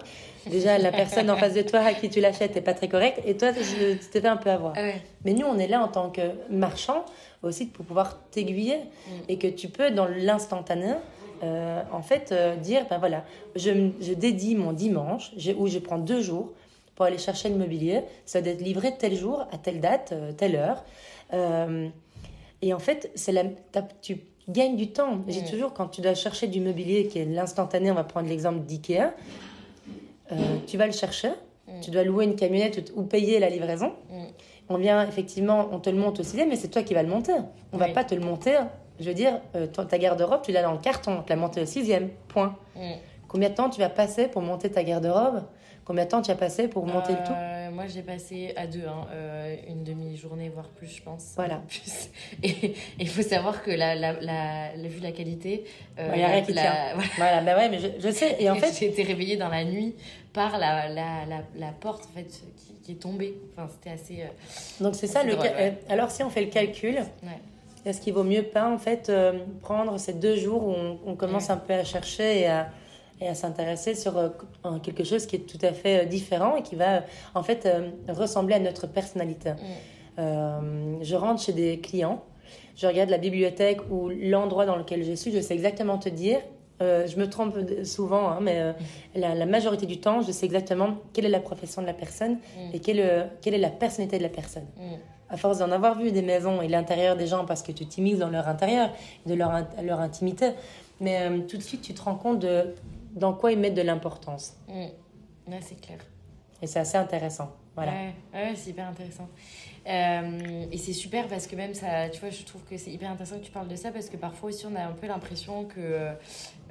déjà 0.49 0.77
la 0.77 0.91
personne 0.91 1.29
en 1.29 1.37
face 1.37 1.53
de 1.53 1.61
toi 1.61 1.79
à 1.79 1.93
qui 1.93 2.09
tu 2.09 2.19
l'achètes 2.19 2.55
n'est 2.55 2.61
pas 2.61 2.73
très 2.73 2.87
correcte 2.87 3.21
et 3.25 3.35
toi, 3.35 3.51
tu 3.53 3.97
t'es 4.11 4.21
fait 4.21 4.27
un 4.27 4.37
peu 4.37 4.49
avoir. 4.49 4.73
Ah 4.77 4.91
mais 5.25 5.33
nous, 5.33 5.45
on 5.45 5.57
est 5.57 5.67
là 5.67 5.83
en 5.83 5.87
tant 5.87 6.09
que 6.09 6.21
marchand 6.49 7.03
aussi 7.43 7.67
pour 7.67 7.85
pouvoir 7.85 8.19
t'aiguiller 8.31 8.77
mm. 8.77 9.11
et 9.29 9.37
que 9.37 9.47
tu 9.47 9.69
peux, 9.69 9.91
dans 9.91 10.05
l'instantané, 10.05 10.93
euh, 11.43 11.81
en 11.91 12.01
fait, 12.01 12.31
euh, 12.31 12.55
dire 12.55 12.85
ben 12.89 12.97
voilà, 12.97 13.23
je, 13.55 13.91
je, 14.01 14.13
dédie 14.13 14.55
mon 14.55 14.73
dimanche 14.73 15.31
où 15.57 15.67
je 15.67 15.79
prends 15.79 15.99
deux 15.99 16.21
jours 16.21 16.51
pour 16.95 17.05
aller 17.05 17.17
chercher 17.17 17.49
le 17.49 17.55
mobilier. 17.55 18.01
Ça 18.25 18.41
doit 18.41 18.53
être 18.53 18.61
livré 18.61 18.95
tel 18.97 19.15
jour, 19.15 19.45
à 19.51 19.57
telle 19.57 19.79
date, 19.79 20.13
euh, 20.13 20.31
telle 20.31 20.55
heure. 20.55 20.83
et 22.61 22.73
en 22.73 22.79
fait, 22.79 23.11
c'est 23.15 23.31
la, 23.31 23.43
tu 24.01 24.17
gagnes 24.47 24.75
du 24.75 24.91
temps. 24.91 25.19
J'ai 25.27 25.41
mm. 25.41 25.49
toujours, 25.49 25.73
quand 25.73 25.87
tu 25.87 26.01
dois 26.01 26.15
chercher 26.15 26.47
du 26.47 26.61
mobilier 26.61 27.07
qui 27.07 27.19
est 27.19 27.25
l'instantané, 27.25 27.91
on 27.91 27.95
va 27.95 28.03
prendre 28.03 28.27
l'exemple 28.27 28.59
d'IKEA, 28.59 29.13
tu 30.67 30.77
vas 30.77 30.85
le 30.85 30.93
chercher, 30.93 31.29
mm. 31.67 31.81
tu 31.81 31.91
dois 31.91 32.03
louer 32.03 32.25
une 32.25 32.35
camionnette 32.35 32.91
ou, 32.95 33.03
payer 33.03 33.39
la 33.39 33.49
livraison 33.49 33.93
on 34.69 34.77
vient 34.77 35.07
effectivement, 35.07 35.69
on 35.71 35.79
te 35.79 35.89
le 35.89 35.97
monte 35.97 36.19
au 36.19 36.23
sixième, 36.23 36.49
mais 36.49 36.55
c'est 36.55 36.67
toi 36.67 36.83
qui 36.83 36.93
vas 36.93 37.03
le 37.03 37.09
monter. 37.09 37.33
On 37.71 37.77
va 37.77 37.89
pas 37.89 38.03
te 38.03 38.13
le 38.13 38.21
monter. 38.21 38.57
Je 38.99 39.05
veux 39.05 39.13
dire, 39.13 39.39
euh, 39.55 39.67
ta 39.67 39.97
garde-robe, 39.97 40.41
tu 40.41 40.51
l'as 40.51 40.63
dans 40.63 40.71
le 40.71 40.79
carton, 40.79 41.21
tu 41.23 41.29
l'as 41.29 41.35
monté 41.35 41.61
au 41.61 41.65
sixième, 41.65 42.09
point. 42.27 42.55
Mm. 42.75 42.93
Combien 43.27 43.49
de 43.49 43.55
temps 43.55 43.69
tu 43.69 43.79
vas 43.79 43.89
passer 43.89 44.27
pour 44.27 44.41
monter 44.41 44.69
ta 44.71 44.83
garde-robe 44.83 45.43
Combien 45.87 46.03
de 46.03 46.09
temps 46.09 46.21
tu 46.21 46.31
as 46.31 46.35
passé 46.35 46.67
pour 46.67 46.85
monter 46.85 47.13
le 47.13 47.19
tout 47.19 47.31
euh, 47.31 47.71
Moi, 47.71 47.87
j'ai 47.87 48.01
passé 48.01 48.51
à 48.57 48.67
deux, 48.67 48.85
hein, 48.85 49.07
euh, 49.13 49.55
une 49.69 49.85
demi-journée, 49.85 50.51
voire 50.53 50.67
plus, 50.67 50.87
je 50.87 51.01
pense. 51.01 51.31
Voilà. 51.37 51.61
Plus. 51.69 52.09
Et 52.43 52.73
il 52.99 53.07
faut 53.07 53.21
savoir 53.21 53.63
que 53.63 53.71
la, 53.71 53.95
la, 53.95 54.11
la, 54.19 54.71
vu 54.75 54.99
la 54.99 55.13
qualité. 55.13 55.63
Il 55.97 56.13
n'y 56.13 56.23
a 56.23 56.27
rien 56.27 56.41
qui 56.41 56.51
tient. 56.51 56.73
Voilà. 57.17 57.39
bah 57.39 57.55
ouais, 57.55 57.69
mais 57.69 57.79
je, 57.79 58.11
sais. 58.11 58.35
Et 58.37 58.49
en 58.49 58.55
fait. 58.55 58.73
j'ai 58.79 58.87
été 58.87 59.03
réveillée 59.03 59.37
dans 59.37 59.47
la 59.47 59.63
nuit 59.63 59.95
par 60.33 60.57
la, 60.57 60.89
la, 60.89 61.23
la, 61.55 61.71
porte 61.71 62.03
en 62.11 62.17
fait, 62.17 62.25
qui, 62.25 62.73
qui 62.83 62.91
est 62.91 62.95
tombée. 62.95 63.39
Enfin, 63.53 63.69
c'était 63.71 63.91
assez. 63.91 64.25
Donc, 64.81 64.93
c'est 64.93 65.07
ça 65.07 65.23
le. 65.23 65.37
Alors, 65.87 66.11
si 66.11 66.21
on 66.21 66.29
fait 66.29 66.43
le 66.43 66.51
calcul. 66.51 66.97
est-ce 67.85 68.01
qu'il 68.01 68.13
vaut 68.13 68.25
mieux 68.25 68.43
pas 68.43 68.69
en 68.69 68.77
fait 68.77 69.07
euh, 69.07 69.39
prendre 69.61 69.97
ces 69.97 70.11
deux 70.11 70.35
jours 70.35 70.67
où 70.67 70.75
on, 71.05 71.15
commence 71.15 71.49
un 71.49 71.55
peu 71.55 71.75
à 71.75 71.85
chercher 71.85 72.41
et 72.41 72.47
à, 72.47 72.67
et 73.19 73.27
à 73.27 73.35
s'intéresser 73.35 73.95
sur 73.95 74.17
euh, 74.17 74.29
quelque 74.83 75.03
chose 75.03 75.25
qui 75.25 75.35
est 75.37 75.47
tout 75.47 75.63
à 75.65 75.73
fait 75.73 76.05
différent 76.05 76.55
et 76.55 76.63
qui 76.63 76.75
va 76.75 77.03
en 77.35 77.43
fait 77.43 77.67
ressembler 78.07 78.55
à 78.55 78.59
notre 78.59 78.87
personnalité. 78.87 79.53
je 80.17 81.15
rentre 81.15 81.41
chez 81.41 81.53
des 81.53 81.79
clients, 81.79 82.23
je 82.75 82.87
regarde 82.87 83.09
la 83.09 83.17
bibliothèque 83.17 83.79
ou 83.89 84.09
l'endroit 84.09 84.65
dans 84.65 84.75
lequel 84.75 85.03
je 85.03 85.13
suis, 85.13 85.31
je 85.31 85.41
sais 85.41 85.53
exactement 85.53 85.97
te 85.97 86.09
dire 86.09 86.39
euh, 86.81 87.07
je 87.07 87.17
me 87.17 87.27
trompe 87.27 87.55
souvent, 87.83 88.29
hein, 88.29 88.39
mais 88.39 88.59
euh, 88.59 88.73
la, 89.15 89.45
majorité 89.47 89.87
du 89.87 89.99
temps, 89.99 90.21
je 90.21 90.31
sais 90.31 90.45
exactement 90.45 90.97
quelle 91.11 91.25
est 91.25 91.29
la 91.29 91.39
profession 91.39 91.81
de 91.81 91.87
la 91.87 91.93
personne 91.93 92.33
mm. 92.33 92.75
et 92.75 92.79
quelle, 92.79 92.99
euh, 92.99 93.23
quelle, 93.41 93.55
est 93.55 93.59
la 93.59 93.71
personnalité 93.71 94.19
de 94.19 94.23
la 94.23 94.29
personne. 94.29 94.65
Mm. 94.77 94.95
À 95.29 95.37
force 95.37 95.57
d'en 95.57 95.71
avoir 95.71 95.97
vu 95.97 96.11
des 96.11 96.21
maisons 96.21 96.61
et 96.61 96.67
l'intérieur 96.67 97.17
des 97.17 97.25
gens, 97.25 97.45
parce 97.45 97.63
que 97.63 97.71
tu 97.71 97.87
t'immises 97.87 98.19
dans 98.19 98.29
leur 98.29 98.47
intérieur, 98.47 98.91
de 99.25 99.33
leur, 99.33 99.51
leur 99.83 99.99
intimité, 99.99 100.51
mais 101.01 101.27
tout 101.47 101.57
de 101.57 101.63
suite, 101.63 101.81
tu 101.81 101.93
te 101.93 102.01
rends 102.01 102.15
compte 102.15 102.39
de 102.39 102.75
dans 103.17 103.33
quoi 103.33 103.51
ils 103.51 103.59
mettent 103.59 103.75
de 103.75 103.81
l'importance. 103.81 104.55
Mm. 104.67 105.53
c'est 105.61 105.79
clair. 105.79 105.99
Et 106.61 106.67
c'est 106.67 106.79
assez 106.79 106.97
intéressant. 106.97 107.51
Voilà. 107.75 107.91
Ouais, 108.33 108.53
c'est 108.55 108.71
hyper 108.71 108.87
intéressant. 108.87 109.27
Euh, 109.87 110.65
et 110.71 110.77
c'est 110.77 110.93
super 110.93 111.27
parce 111.27 111.45
que 111.47 111.55
même 111.55 111.73
ça, 111.73 112.09
tu 112.09 112.19
vois, 112.19 112.29
je 112.29 112.43
trouve 112.43 112.63
que 112.63 112.75
c'est 112.75 112.91
hyper 112.91 113.11
intéressant 113.11 113.37
que 113.37 113.45
tu 113.45 113.51
parles 113.51 113.67
de 113.67 113.75
ça 113.75 113.91
parce 113.91 114.09
que 114.09 114.17
parfois 114.17 114.49
aussi 114.49 114.65
on 114.65 114.75
a 114.75 114.83
un 114.83 114.91
peu 114.91 115.07
l'impression 115.07 115.65
que 115.65 116.09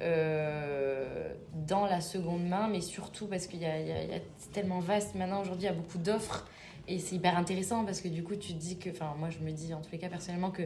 euh, 0.01 1.33
dans 1.65 1.85
la 1.85 2.01
seconde 2.01 2.45
main, 2.45 2.67
mais 2.67 2.81
surtout 2.81 3.25
parce 3.25 3.47
qu'il 3.47 3.61
y 3.61 3.65
a, 3.65 3.79
y 3.79 4.13
a, 4.13 4.19
tellement 4.53 4.79
vaste 4.79 5.15
maintenant 5.15 5.41
aujourd'hui, 5.41 5.63
il 5.63 5.69
y 5.69 5.73
a 5.73 5.73
beaucoup 5.73 5.97
d'offres 5.97 6.45
et 6.87 6.99
c'est 6.99 7.15
hyper 7.15 7.37
intéressant 7.37 7.85
parce 7.85 8.01
que 8.01 8.07
du 8.07 8.23
coup 8.23 8.35
tu 8.35 8.53
te 8.53 8.59
dis 8.59 8.77
que, 8.77 8.89
enfin 8.89 9.15
moi 9.17 9.29
je 9.29 9.39
me 9.39 9.51
dis 9.51 9.73
en 9.73 9.81
tous 9.81 9.91
les 9.91 9.97
cas 9.97 10.09
personnellement 10.09 10.51
que 10.51 10.63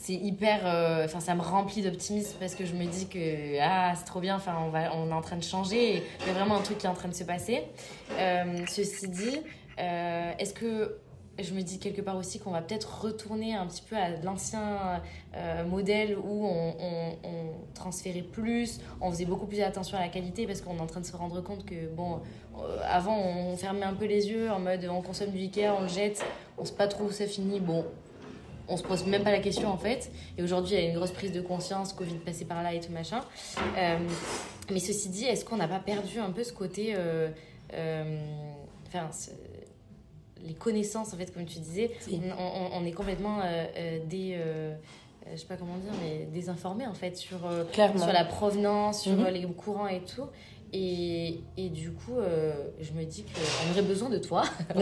c'est 0.00 0.14
hyper 0.14 0.60
euh, 0.64 1.04
enfin 1.04 1.20
ça 1.20 1.34
me 1.34 1.42
remplit 1.42 1.82
d'optimisme 1.82 2.36
parce 2.38 2.54
que 2.54 2.64
je 2.64 2.74
me 2.74 2.84
dis 2.84 3.08
que 3.08 3.60
ah 3.60 3.92
c'est 3.96 4.04
trop 4.04 4.20
bien 4.20 4.36
enfin 4.36 4.56
on 4.64 4.70
va 4.70 4.94
on 4.94 5.10
est 5.10 5.12
en 5.12 5.20
train 5.20 5.36
de 5.36 5.42
changer 5.42 6.02
il 6.20 6.26
y 6.26 6.30
a 6.30 6.32
vraiment 6.32 6.56
un 6.56 6.62
truc 6.62 6.78
qui 6.78 6.86
est 6.86 6.88
en 6.88 6.94
train 6.94 7.08
de 7.08 7.14
se 7.14 7.24
passer. 7.24 7.64
Euh, 8.12 8.64
ceci 8.68 9.08
dit 9.08 9.40
euh, 9.78 10.32
est-ce 10.38 10.54
que 10.54 10.98
je 11.40 11.52
me 11.54 11.62
dis 11.62 11.78
quelque 11.78 12.00
part 12.00 12.16
aussi 12.16 12.40
qu'on 12.40 12.50
va 12.50 12.62
peut-être 12.62 13.02
retourner 13.02 13.54
un 13.54 13.66
petit 13.66 13.82
peu 13.82 13.96
à 13.96 14.08
l'ancien 14.24 15.00
modèle 15.68 16.18
où 16.18 16.44
on, 16.44 16.74
on, 17.22 17.52
transférait 17.74 18.22
plus, 18.22 18.80
on 19.00 19.12
faisait 19.12 19.24
beaucoup 19.24 19.46
plus 19.46 19.60
attention 19.60 19.96
à 19.96 20.00
la 20.00 20.08
qualité 20.08 20.48
parce 20.48 20.60
qu'on 20.60 20.76
est 20.76 20.80
en 20.80 20.86
train 20.88 21.00
de 21.00 21.06
se 21.06 21.14
rendre 21.14 21.40
compte 21.40 21.64
que, 21.64 21.86
bon, 21.94 22.18
avant 22.82 23.16
on 23.16 23.56
fermait 23.56 23.86
un 23.86 23.94
peu 23.94 24.06
les 24.06 24.28
yeux 24.28 24.50
en 24.50 24.58
mode 24.58 24.84
on 24.90 25.00
consomme 25.00 25.30
du 25.30 25.38
Ikea, 25.38 25.68
on 25.78 25.82
le 25.82 25.88
jette, 25.88 26.24
on 26.56 26.64
sait 26.64 26.74
pas 26.74 26.88
trop 26.88 27.04
où 27.04 27.12
ça 27.12 27.26
finit, 27.26 27.60
bon, 27.60 27.84
on 28.68 28.76
se 28.76 28.82
pose 28.82 29.06
même 29.06 29.22
pas 29.22 29.32
la 29.32 29.40
question 29.40 29.68
en 29.68 29.76
fait. 29.76 30.10
Et 30.36 30.42
aujourd'hui, 30.42 30.74
il 30.74 30.80
y 30.82 30.86
a 30.86 30.88
une 30.88 30.96
grosse 30.96 31.10
prise 31.10 31.32
de 31.32 31.40
conscience, 31.40 31.92
Covid 31.92 32.16
passé 32.16 32.44
par 32.44 32.62
là 32.62 32.74
et 32.74 32.80
tout 32.80 32.92
machin. 32.92 33.20
Euh, 33.76 33.98
mais 34.70 34.78
ceci 34.78 35.08
dit, 35.08 35.24
est-ce 35.24 35.44
qu'on 35.44 35.56
n'a 35.56 35.68
pas 35.68 35.80
perdu 35.80 36.18
un 36.18 36.30
peu 36.30 36.44
ce 36.44 36.52
côté, 36.52 36.94
euh, 36.96 37.30
euh, 37.72 38.20
enfin, 38.86 39.08
les 40.44 40.54
connaissances 40.54 41.14
en 41.14 41.16
fait, 41.16 41.32
comme 41.32 41.46
tu 41.46 41.58
disais, 41.58 41.90
on, 42.38 42.84
est 42.84 42.92
complètement 42.92 43.40
des 44.06 44.38
je 45.30 45.36
sais 45.36 45.46
pas 45.46 45.56
comment 45.56 45.76
dire, 45.76 45.92
mais 46.02 46.24
désinformés 46.32 46.86
en 46.86 46.94
fait 46.94 47.14
sur, 47.14 47.40
sur 47.72 48.06
la 48.06 48.24
provenance, 48.24 49.02
sur 49.02 49.12
mm-hmm. 49.12 49.30
les 49.30 49.42
courants 49.42 49.88
et 49.88 50.00
tout. 50.00 50.24
Et, 50.72 51.40
et, 51.56 51.70
du 51.70 51.92
coup, 51.92 52.18
euh, 52.18 52.52
je 52.78 52.92
me 52.92 53.04
dis 53.04 53.24
qu'on 53.24 53.72
aurait 53.72 53.82
besoin 53.82 54.10
de 54.10 54.18
toi 54.18 54.42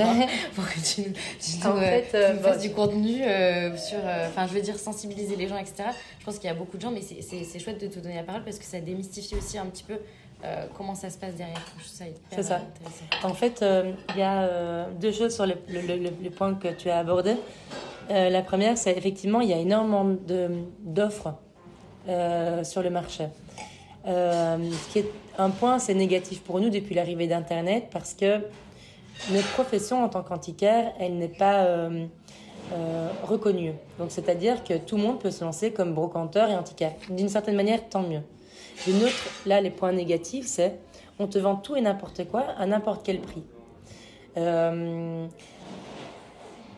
pour 0.54 0.68
que 0.68 0.80
tu, 0.80 1.12
tu, 1.12 1.66
en 1.66 1.76
fait, 1.76 2.08
euh, 2.14 2.36
fasses 2.38 2.60
du 2.60 2.70
contenu 2.70 3.22
euh, 3.22 3.76
sur, 3.76 3.98
enfin, 4.26 4.48
je 4.48 4.54
veux 4.54 4.60
dire, 4.60 4.76
sensibiliser 4.78 5.36
les 5.36 5.46
gens, 5.46 5.56
etc. 5.56 5.90
Je 6.18 6.24
pense 6.24 6.38
qu'il 6.38 6.48
y 6.48 6.52
a 6.52 6.54
beaucoup 6.54 6.76
de 6.76 6.82
gens, 6.82 6.90
mais 6.90 7.02
c'est 7.02 7.58
chouette 7.60 7.80
de 7.80 7.86
te 7.86 8.00
donner 8.00 8.16
la 8.16 8.24
parole 8.24 8.42
parce 8.42 8.58
que 8.58 8.64
ça 8.64 8.80
démystifie 8.80 9.36
aussi 9.36 9.58
un 9.58 9.66
petit 9.66 9.84
peu 9.84 9.94
comment 10.76 10.94
ça 10.94 11.10
se 11.10 11.18
passe 11.18 11.34
derrière. 11.34 11.62
C'est 12.30 12.42
ça. 12.42 12.60
En 13.22 13.34
fait, 13.34 13.64
il 14.14 14.18
y 14.18 14.22
a 14.22 14.88
deux 15.00 15.12
choses 15.12 15.34
sur 15.34 15.46
les, 15.46 15.56
le, 15.68 16.30
points 16.30 16.54
que 16.54 16.68
tu 16.68 16.90
as 16.90 16.98
abordés. 16.98 17.36
la 18.10 18.42
première, 18.42 18.76
c'est 18.76 18.96
effectivement, 18.96 19.40
il 19.40 19.50
y 19.50 19.54
a 19.54 19.58
énormément 19.58 20.16
d'offres 20.84 21.34
sur 22.64 22.82
le 22.82 22.90
marché. 22.90 23.26
Ce 24.06 24.92
qui 24.92 25.00
est 25.00 25.10
un 25.38 25.50
point, 25.50 25.78
c'est 25.78 25.94
négatif 25.94 26.42
pour 26.42 26.60
nous 26.60 26.70
depuis 26.70 26.94
l'arrivée 26.94 27.26
d'Internet 27.26 27.88
parce 27.90 28.14
que 28.14 28.40
notre 29.30 29.48
profession 29.48 30.04
en 30.04 30.08
tant 30.08 30.22
qu'antiquaire, 30.22 30.92
elle 30.98 31.16
n'est 31.18 31.28
pas 31.28 31.64
euh, 31.64 32.06
euh, 32.72 33.08
reconnue. 33.24 33.72
Donc, 33.98 34.10
c'est-à-dire 34.10 34.62
que 34.62 34.74
tout 34.74 34.96
le 34.96 35.02
monde 35.02 35.18
peut 35.18 35.30
se 35.30 35.44
lancer 35.44 35.72
comme 35.72 35.94
brocanteur 35.94 36.48
et 36.48 36.56
antiquaire. 36.56 36.92
D'une 37.10 37.28
certaine 37.28 37.56
manière, 37.56 37.88
tant 37.88 38.02
mieux. 38.02 38.22
D'une 38.86 39.02
autre, 39.02 39.30
là, 39.46 39.60
les 39.60 39.70
points 39.70 39.92
négatifs, 39.92 40.46
c'est 40.46 40.78
on 41.18 41.26
te 41.26 41.38
vend 41.38 41.56
tout 41.56 41.76
et 41.76 41.80
n'importe 41.80 42.28
quoi 42.28 42.44
à 42.58 42.66
n'importe 42.66 43.00
quel 43.04 43.20
prix. 43.20 43.42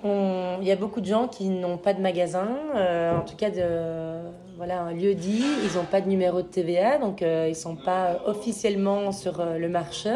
Euh, 0.04 0.56
il 0.60 0.66
y 0.66 0.72
a 0.72 0.76
beaucoup 0.76 1.00
de 1.00 1.06
gens 1.06 1.28
qui 1.28 1.48
n'ont 1.48 1.78
pas 1.78 1.94
de 1.94 2.00
magasin, 2.00 2.48
en 2.74 3.22
tout 3.22 3.36
cas 3.36 3.50
de, 3.50 4.20
voilà, 4.58 4.82
un 4.82 4.92
lieu 4.92 5.14
dit, 5.14 5.44
ils 5.62 5.76
n'ont 5.78 5.84
pas 5.84 6.00
de 6.00 6.08
numéro 6.08 6.42
de 6.42 6.48
TVA, 6.48 6.98
donc 6.98 7.22
euh, 7.22 7.44
ils 7.46 7.50
ne 7.50 7.54
sont 7.54 7.76
pas 7.76 8.20
officiellement 8.26 9.12
sur 9.12 9.38
euh, 9.38 9.56
le 9.56 9.68
marché. 9.68 10.12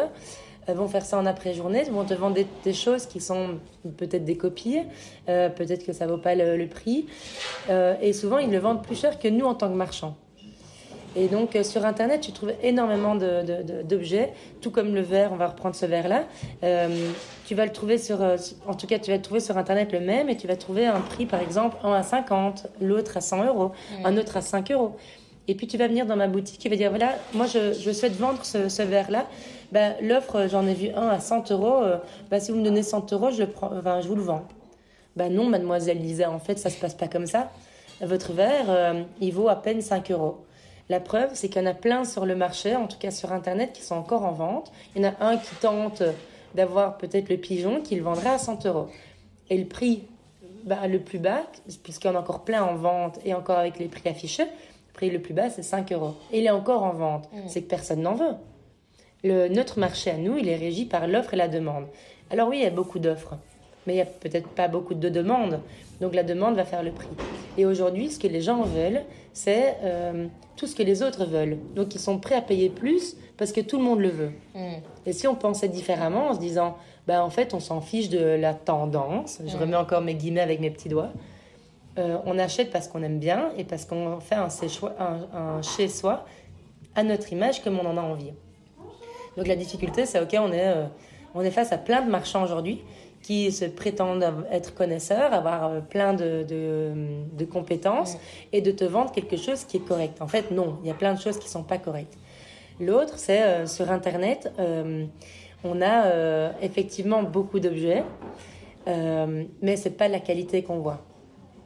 Ils 0.67 0.73
vont 0.73 0.89
faire 0.89 1.05
ça 1.05 1.17
en 1.17 1.25
après-journée, 1.25 1.83
vont 1.83 2.03
te 2.03 2.13
vendre 2.13 2.35
des, 2.63 2.73
choses 2.73 3.05
qui 3.05 3.21
sont 3.21 3.59
peut-être 3.97 4.25
des 4.25 4.35
copies, 4.35 4.79
euh, 5.29 5.47
peut-être 5.47 5.85
que 5.85 5.93
ça 5.93 6.07
vaut 6.07 6.17
pas 6.17 6.35
le, 6.35 6.67
prix, 6.67 7.05
et 7.69 8.13
souvent 8.13 8.37
ils 8.37 8.51
le 8.51 8.59
vendent 8.59 8.83
plus 8.83 8.99
cher 8.99 9.19
que 9.19 9.27
nous 9.29 9.45
en 9.45 9.55
tant 9.55 9.69
que 9.69 9.75
marchands. 9.75 10.15
Et 11.15 11.27
donc 11.27 11.57
sur 11.63 11.85
Internet, 11.85 12.21
tu 12.21 12.31
trouves 12.31 12.53
énormément 12.61 13.15
d'objets, 13.15 14.33
tout 14.61 14.71
comme 14.71 14.95
le 14.95 15.01
verre, 15.01 15.31
on 15.31 15.35
va 15.35 15.47
reprendre 15.47 15.75
ce 15.75 15.85
verre-là. 15.85 16.23
tu 17.45 17.55
vas 17.55 17.65
le 17.65 17.71
trouver 17.71 17.97
sur, 17.97 18.19
en 18.67 18.73
tout 18.73 18.87
cas, 18.87 18.99
tu 18.99 19.11
vas 19.11 19.17
le 19.17 19.21
trouver 19.21 19.39
sur 19.39 19.57
Internet 19.57 19.91
le 19.91 19.99
même 19.99 20.29
et 20.29 20.37
tu 20.37 20.47
vas 20.47 20.55
trouver 20.55 20.87
un 20.87 21.01
prix, 21.01 21.25
par 21.25 21.41
exemple, 21.41 21.77
un 21.83 21.93
à 21.93 22.03
50, 22.03 22.67
l'autre 22.81 23.17
à 23.17 23.21
100 23.21 23.45
euros, 23.45 23.71
un 24.03 24.17
autre 24.17 24.37
à 24.37 24.41
5 24.41 24.71
euros. 24.71 24.95
Et 25.47 25.55
puis 25.55 25.67
tu 25.67 25.77
vas 25.77 25.87
venir 25.87 26.05
dans 26.05 26.15
ma 26.15 26.27
boutique 26.27 26.65
et 26.65 26.69
vas 26.69 26.77
dire 26.77 26.89
voilà, 26.89 27.15
moi 27.33 27.45
je, 27.47 27.73
je 27.73 27.91
souhaite 27.91 28.13
vendre 28.13 28.43
ce, 28.43 28.69
ce 28.69 28.81
verre-là. 28.81 29.27
Ben, 29.73 29.95
L'offre, 30.01 30.47
j'en 30.47 30.65
ai 30.67 30.73
vu 30.73 30.89
un 30.95 31.09
à 31.09 31.19
100 31.19 31.51
euros. 31.51 31.83
Ben, 32.29 32.39
si 32.39 32.51
vous 32.51 32.59
me 32.59 32.63
donnez 32.63 32.83
100 32.83 33.11
euros, 33.11 33.31
je, 33.31 33.43
prends, 33.43 33.71
je 34.01 34.07
vous 34.07 34.15
le 34.15 34.21
vends. 34.21 34.43
Ben 35.15 35.33
non, 35.33 35.45
mademoiselle 35.45 35.99
Lisa, 35.99 36.31
en 36.31 36.39
fait, 36.39 36.57
ça 36.57 36.69
se 36.69 36.77
passe 36.79 36.95
pas 36.95 37.07
comme 37.07 37.27
ça. 37.27 37.51
Votre 38.01 38.33
verre, 38.33 38.65
euh, 38.69 39.03
il 39.21 39.31
vaut 39.31 39.47
à 39.47 39.55
peine 39.55 39.81
5 39.81 40.11
euros. 40.11 40.45
La 40.89 40.99
preuve, 40.99 41.29
c'est 41.33 41.47
qu'il 41.49 41.61
y 41.61 41.65
en 41.65 41.69
a 41.69 41.73
plein 41.73 42.03
sur 42.03 42.25
le 42.25 42.35
marché, 42.35 42.75
en 42.75 42.87
tout 42.87 42.97
cas 42.97 43.11
sur 43.11 43.31
Internet, 43.31 43.71
qui 43.73 43.81
sont 43.81 43.95
encore 43.95 44.25
en 44.25 44.31
vente. 44.31 44.71
Il 44.95 45.01
y 45.01 45.05
en 45.05 45.09
a 45.09 45.25
un 45.25 45.37
qui 45.37 45.55
tente 45.55 46.03
d'avoir 46.55 46.97
peut-être 46.97 47.29
le 47.29 47.37
pigeon, 47.37 47.81
qui 47.81 47.95
le 47.95 48.03
vendrait 48.03 48.29
à 48.29 48.37
100 48.37 48.65
euros. 48.65 48.87
Et 49.49 49.57
le 49.57 49.65
prix 49.65 50.03
ben, 50.65 50.87
le 50.87 50.99
plus 50.99 51.19
bas, 51.19 51.43
puisqu'il 51.83 52.07
y 52.07 52.09
en 52.09 52.15
a 52.15 52.19
encore 52.19 52.43
plein 52.43 52.63
en 52.63 52.75
vente 52.75 53.19
et 53.25 53.33
encore 53.33 53.57
avec 53.57 53.79
les 53.79 53.87
prix 53.87 54.09
affichés, 54.09 54.45
prix 54.93 55.09
le 55.09 55.19
plus 55.19 55.33
bas, 55.33 55.49
c'est 55.49 55.63
5 55.63 55.91
euros. 55.91 56.15
Et 56.31 56.39
il 56.39 56.45
est 56.45 56.51
encore 56.51 56.83
en 56.83 56.93
vente. 56.93 57.29
Mm. 57.33 57.37
C'est 57.47 57.63
que 57.63 57.69
personne 57.69 58.01
n'en 58.01 58.15
veut. 58.15 58.35
Le, 59.23 59.47
notre 59.47 59.79
marché 59.79 60.11
à 60.11 60.17
nous, 60.17 60.37
il 60.37 60.47
est 60.47 60.55
régi 60.55 60.85
par 60.85 61.07
l'offre 61.07 61.33
et 61.33 61.37
la 61.37 61.47
demande. 61.47 61.85
Alors 62.29 62.49
oui, 62.49 62.57
il 62.59 62.63
y 62.63 62.67
a 62.67 62.71
beaucoup 62.71 62.99
d'offres, 62.99 63.35
mais 63.85 63.93
il 63.93 63.95
n'y 63.97 64.01
a 64.01 64.05
peut-être 64.05 64.49
pas 64.49 64.67
beaucoup 64.67 64.93
de 64.93 65.09
demandes. 65.09 65.59
Donc 66.03 66.15
la 66.15 66.23
demande 66.23 66.55
va 66.55 66.65
faire 66.65 66.83
le 66.83 66.91
prix. 66.91 67.07
Et 67.57 67.65
aujourd'hui, 67.65 68.11
ce 68.11 68.19
que 68.19 68.27
les 68.27 68.41
gens 68.41 68.63
veulent, 68.63 69.03
c'est 69.31 69.77
euh, 69.83 70.27
tout 70.57 70.67
ce 70.67 70.75
que 70.75 70.83
les 70.83 71.01
autres 71.01 71.23
veulent. 71.23 71.57
Donc 71.75 71.95
ils 71.95 72.01
sont 72.01 72.19
prêts 72.19 72.35
à 72.35 72.41
payer 72.41 72.67
plus 72.67 73.15
parce 73.37 73.53
que 73.53 73.61
tout 73.61 73.77
le 73.77 73.85
monde 73.85 74.01
le 74.01 74.09
veut. 74.09 74.31
Mm. 74.53 74.73
Et 75.05 75.13
si 75.13 75.27
on 75.27 75.35
pensait 75.35 75.69
différemment 75.69 76.27
en 76.27 76.33
se 76.33 76.39
disant, 76.39 76.75
bah, 77.07 77.23
en 77.23 77.29
fait, 77.29 77.53
on 77.53 77.61
s'en 77.61 77.79
fiche 77.79 78.09
de 78.09 78.19
la 78.19 78.53
tendance, 78.53 79.39
je 79.45 79.55
mm. 79.55 79.59
remets 79.61 79.77
encore 79.77 80.01
mes 80.01 80.13
guillemets 80.15 80.41
avec 80.41 80.59
mes 80.59 80.71
petits 80.71 80.89
doigts, 80.89 81.11
euh, 81.97 82.17
on 82.25 82.37
achète 82.37 82.69
parce 82.69 82.89
qu'on 82.89 83.01
aime 83.01 83.19
bien 83.19 83.51
et 83.57 83.63
parce 83.63 83.85
qu'on 83.85 84.19
fait 84.19 84.35
un, 84.35 84.49
un, 85.33 85.61
chez 85.61 85.87
soi 85.87 86.25
à 86.95 87.03
notre 87.03 87.31
image 87.31 87.63
comme 87.63 87.79
on 87.79 87.85
en 87.85 87.95
a 87.95 88.01
envie. 88.01 88.33
Donc 89.37 89.47
la 89.47 89.55
difficulté, 89.55 90.05
c'est 90.05 90.19
ok, 90.19 90.35
on 90.37 90.51
est, 90.51 90.67
euh, 90.67 90.83
on 91.33 91.43
est 91.43 91.51
face 91.51 91.71
à 91.71 91.77
plein 91.77 92.01
de 92.01 92.11
marchands 92.11 92.43
aujourd'hui 92.43 92.81
qui 93.23 93.51
se 93.51 93.65
prétendent 93.65 94.45
être 94.51 94.75
connaisseurs, 94.75 95.33
avoir 95.33 95.65
euh, 95.65 95.79
plein 95.79 96.13
de, 96.13 96.43
de, 96.43 97.45
compétences 97.45 98.17
et 98.51 98.61
de 98.61 98.71
te 98.71 98.83
vendre 98.83 99.11
quelque 99.11 99.37
chose 99.37 99.63
qui 99.65 99.77
est 99.77 99.85
correct. 99.87 100.21
En 100.21 100.27
fait, 100.27 100.51
non, 100.51 100.77
il 100.83 100.87
y 100.87 100.91
a 100.91 100.93
plein 100.93 101.13
de 101.13 101.19
choses 101.19 101.39
qui 101.39 101.49
sont 101.49 101.63
pas 101.63 101.79
correctes. 101.79 102.17
L'autre, 102.79 103.15
c'est 103.17 103.67
sur 103.67 103.91
Internet, 103.91 104.51
on 105.63 105.81
a 105.81 106.53
effectivement 106.61 107.21
beaucoup 107.21 107.59
d'objets, 107.59 108.03
mais 108.87 109.75
c'est 109.75 109.95
pas 109.95 110.07
la 110.07 110.19
qualité 110.19 110.63
qu'on 110.63 110.79
voit 110.79 111.03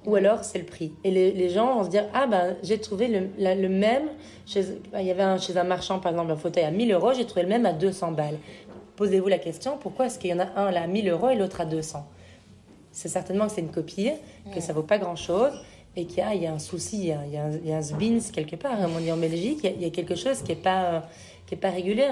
ou 0.07 0.15
alors 0.15 0.43
c'est 0.43 0.57
le 0.57 0.65
prix. 0.65 0.93
Et 1.03 1.11
les, 1.11 1.49
gens 1.49 1.75
vont 1.75 1.83
se 1.83 1.89
dire 1.89 2.05
Ah 2.13 2.25
ben 2.25 2.55
j'ai 2.63 2.79
trouvé 2.79 3.07
le, 3.09 3.27
le 3.37 3.69
même, 3.69 4.07
chez, 4.45 4.63
il 4.97 5.05
y 5.05 5.11
avait 5.11 5.21
un, 5.21 5.37
chez 5.37 5.57
un 5.57 5.65
marchand 5.65 5.99
par 5.99 6.13
exemple 6.13 6.31
un 6.31 6.37
fauteuil 6.37 6.63
à 6.63 6.71
1000 6.71 6.91
euros, 6.93 7.11
j'ai 7.13 7.25
trouvé 7.25 7.43
le 7.43 7.49
même 7.49 7.65
à 7.65 7.73
200 7.73 8.13
balles. 8.13 8.37
Posez-vous 8.97 9.27
la 9.27 9.39
question 9.39 9.77
pourquoi 9.79 10.07
est-ce 10.07 10.19
qu'il 10.19 10.29
y 10.29 10.33
en 10.33 10.39
a 10.39 10.47
un 10.55 10.71
là 10.71 10.83
à 10.83 10.87
1000 10.87 11.07
euros 11.07 11.29
et 11.29 11.35
l'autre 11.35 11.61
à 11.61 11.65
200 11.65 12.05
C'est 12.91 13.07
certainement 13.07 13.47
que 13.47 13.53
c'est 13.53 13.61
une 13.61 13.71
copie, 13.71 14.11
que 14.53 14.59
ça 14.59 14.73
vaut 14.73 14.83
pas 14.83 14.97
grand 14.97 15.15
chose 15.15 15.53
et 15.95 16.05
qu'il 16.05 16.23
y, 16.33 16.37
y 16.37 16.45
a, 16.45 16.53
un 16.53 16.59
souci, 16.59 16.99
il 16.99 17.05
y 17.05 17.11
a, 17.11 17.25
il 17.25 17.33
y 17.33 17.37
a, 17.37 17.45
un, 17.45 17.51
il 17.51 17.69
y 17.69 17.71
a 17.71 17.77
un 17.77 17.81
sbins 17.81 18.19
quelque 18.31 18.55
part, 18.55 18.79
comme 18.79 18.95
on 18.95 18.99
dit 18.99 19.11
en 19.11 19.17
Belgique, 19.17 19.59
il 19.63 19.69
y 19.69 19.73
a, 19.73 19.75
il 19.75 19.81
y 19.81 19.85
a 19.85 19.89
quelque 19.89 20.15
chose 20.15 20.43
qui 20.43 20.49
n'est 20.49 20.61
pas, 20.61 21.07
qui 21.47 21.55
est 21.55 21.57
pas 21.57 21.71
régulier. 21.71 22.09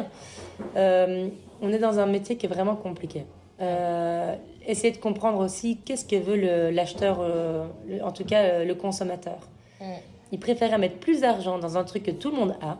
Euh, 0.75 1.27
on 1.61 1.71
est 1.71 1.77
dans 1.77 1.99
un 1.99 2.05
métier 2.07 2.35
qui 2.37 2.45
est 2.45 2.49
vraiment 2.49 2.75
compliqué. 2.75 3.25
Euh, 3.61 4.35
essayer 4.67 4.91
de 4.91 4.97
comprendre 4.97 5.39
aussi 5.39 5.77
qu'est-ce 5.77 6.05
que 6.05 6.17
veut 6.17 6.71
l'acheteur, 6.71 7.19
euh, 7.21 7.67
en 8.03 8.11
tout 8.11 8.25
cas 8.25 8.43
euh, 8.43 8.65
le 8.65 8.75
consommateur. 8.75 9.39
Mm. 9.79 9.85
Il 10.31 10.39
préfère 10.39 10.77
mettre 10.77 10.97
plus 10.97 11.21
d'argent 11.21 11.59
dans 11.59 11.77
un 11.77 11.83
truc 11.83 12.03
que 12.03 12.11
tout 12.11 12.31
le 12.31 12.35
monde 12.35 12.55
a, 12.61 12.79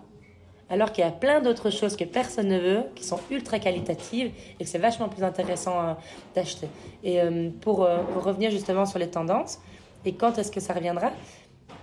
alors 0.70 0.92
qu'il 0.92 1.04
y 1.04 1.08
a 1.08 1.12
plein 1.12 1.42
d'autres 1.42 1.70
choses 1.70 1.96
que 1.96 2.04
personne 2.04 2.48
ne 2.48 2.60
veut, 2.60 2.84
qui 2.96 3.04
sont 3.04 3.20
ultra 3.30 3.60
qualitatives 3.60 4.32
et 4.60 4.64
que 4.64 4.70
c'est 4.70 4.80
vachement 4.80 5.10
plus 5.10 5.24
intéressant 5.24 5.96
d'acheter. 6.34 6.68
Et 7.04 7.20
pour, 7.62 7.88
pour, 8.14 8.24
revenir 8.24 8.50
justement 8.50 8.86
sur 8.86 8.98
les 8.98 9.10
tendances, 9.10 9.60
et 10.06 10.14
quand 10.14 10.38
est-ce 10.40 10.52
que 10.52 10.60
ça 10.60 10.74
reviendra? 10.74 11.12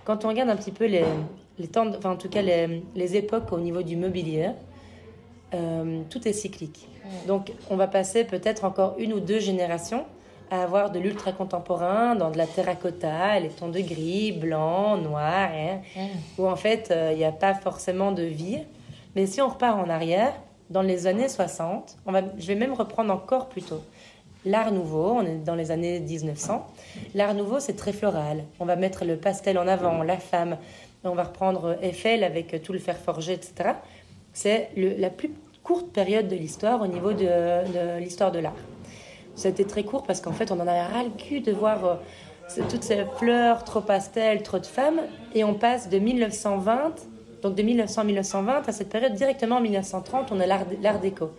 Quand 0.03 0.25
on 0.25 0.27
regarde 0.27 0.49
un 0.49 0.57
petit 0.57 0.71
peu 0.71 0.85
les, 0.85 1.05
les 1.59 1.69
enfin 1.77 2.11
en 2.11 2.17
tout 2.17 2.27
cas 2.27 2.41
les, 2.41 2.83
les 2.93 3.15
époques 3.15 3.53
au 3.53 3.59
niveau 3.59 3.83
du 3.83 3.95
mobilier, 3.95 4.49
tout 5.51 6.27
est 6.27 6.33
cyclique. 6.33 6.87
Donc, 7.27 7.53
on 7.69 7.75
va 7.75 7.87
passer 7.87 8.23
peut-être 8.23 8.65
encore 8.65 8.95
une 8.97 9.13
ou 9.13 9.19
deux 9.19 9.39
générations 9.39 10.05
à 10.53 10.61
avoir 10.61 10.91
de 10.91 10.99
l'ultra 10.99 11.31
contemporain 11.31 12.15
dans 12.15 12.29
de 12.29 12.37
la 12.37 12.45
terracotta, 12.45 13.39
les 13.39 13.49
tons 13.49 13.69
de 13.69 13.79
gris, 13.79 14.31
blanc, 14.31 14.97
noir, 14.97 15.49
hein, 15.51 15.79
où 16.37 16.47
en 16.47 16.55
fait 16.55 16.91
euh, 16.91 17.09
il 17.11 17.17
n'y 17.17 17.25
a 17.25 17.31
pas 17.31 17.55
forcément 17.55 18.11
de 18.11 18.21
vie. 18.21 18.59
Mais 19.15 19.25
si 19.25 19.41
on 19.41 19.49
repart 19.49 19.79
en 19.79 19.89
arrière, 19.89 20.33
dans 20.69 20.83
les 20.83 21.07
années 21.07 21.27
60, 21.27 21.97
on 22.05 22.11
va, 22.11 22.21
je 22.37 22.45
vais 22.45 22.55
même 22.55 22.73
reprendre 22.73 23.11
encore 23.11 23.49
plus 23.49 23.63
tôt. 23.63 23.81
L'art 24.45 24.71
nouveau, 24.71 25.13
on 25.13 25.25
est 25.25 25.43
dans 25.43 25.55
les 25.55 25.71
années 25.71 25.99
1900. 25.99 26.67
L'art 27.15 27.33
nouveau, 27.33 27.59
c'est 27.59 27.75
très 27.75 27.93
floral. 27.93 28.43
On 28.59 28.65
va 28.65 28.75
mettre 28.75 29.05
le 29.05 29.17
pastel 29.17 29.57
en 29.57 29.67
avant, 29.67 30.03
la 30.03 30.17
femme. 30.17 30.57
On 31.03 31.15
va 31.15 31.23
reprendre 31.23 31.77
Eiffel 31.81 32.23
avec 32.23 32.61
tout 32.61 32.73
le 32.73 32.79
fer 32.79 32.97
forgé, 32.97 33.33
etc. 33.33 33.71
C'est 34.33 34.69
la 34.75 35.09
plus 35.09 35.31
courte 35.63 35.91
période 35.91 36.27
de 36.27 36.35
l'histoire 36.35 36.81
au 36.81 36.87
niveau 36.87 37.13
de, 37.13 37.97
l'histoire 37.99 38.31
de 38.31 38.39
l'art. 38.39 38.53
C'était 39.35 39.63
très 39.63 39.83
court 39.83 40.03
parce 40.03 40.21
qu'en 40.21 40.31
fait, 40.31 40.51
on 40.51 40.55
en 40.55 40.67
avait 40.67 40.83
ras 40.83 41.03
le 41.03 41.09
cul 41.09 41.41
de 41.41 41.51
voir 41.51 41.85
euh, 41.85 41.95
toutes 42.69 42.83
ces 42.83 43.03
fleurs, 43.17 43.63
trop 43.63 43.81
pastel, 43.81 44.43
trop 44.43 44.59
de 44.59 44.65
femmes. 44.65 45.01
Et 45.33 45.43
on 45.43 45.55
passe 45.55 45.89
de 45.89 45.97
1920, 45.97 46.93
donc 47.41 47.55
de 47.55 47.63
1900 47.63 48.01
à 48.01 48.03
1920, 48.03 48.69
à 48.69 48.71
cette 48.71 48.89
période 48.89 49.13
directement 49.13 49.57
en 49.57 49.61
1930, 49.61 50.31
on 50.31 50.39
a 50.39 50.45
l'art 50.45 50.99
déco. 50.99 51.31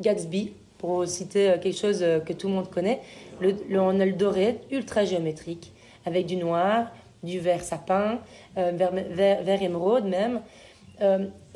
Gatsby, 0.00 0.52
pour 0.76 1.06
citer 1.06 1.50
euh, 1.50 1.58
quelque 1.58 1.78
chose 1.78 2.00
euh, 2.02 2.20
que 2.20 2.32
tout 2.32 2.48
le 2.48 2.54
monde 2.54 2.70
connaît, 2.70 3.00
le, 3.40 3.54
on 3.80 3.98
a 4.00 4.04
le 4.04 4.12
doré, 4.12 4.60
ultra 4.70 5.04
géométrique, 5.04 5.72
avec 6.04 6.26
du 6.26 6.36
noir, 6.36 6.86
du 7.22 7.40
vert 7.40 7.62
sapin, 7.62 8.20
vert, 8.54 8.92
vert, 8.92 9.62
émeraude 9.62 10.04
même. 10.04 10.40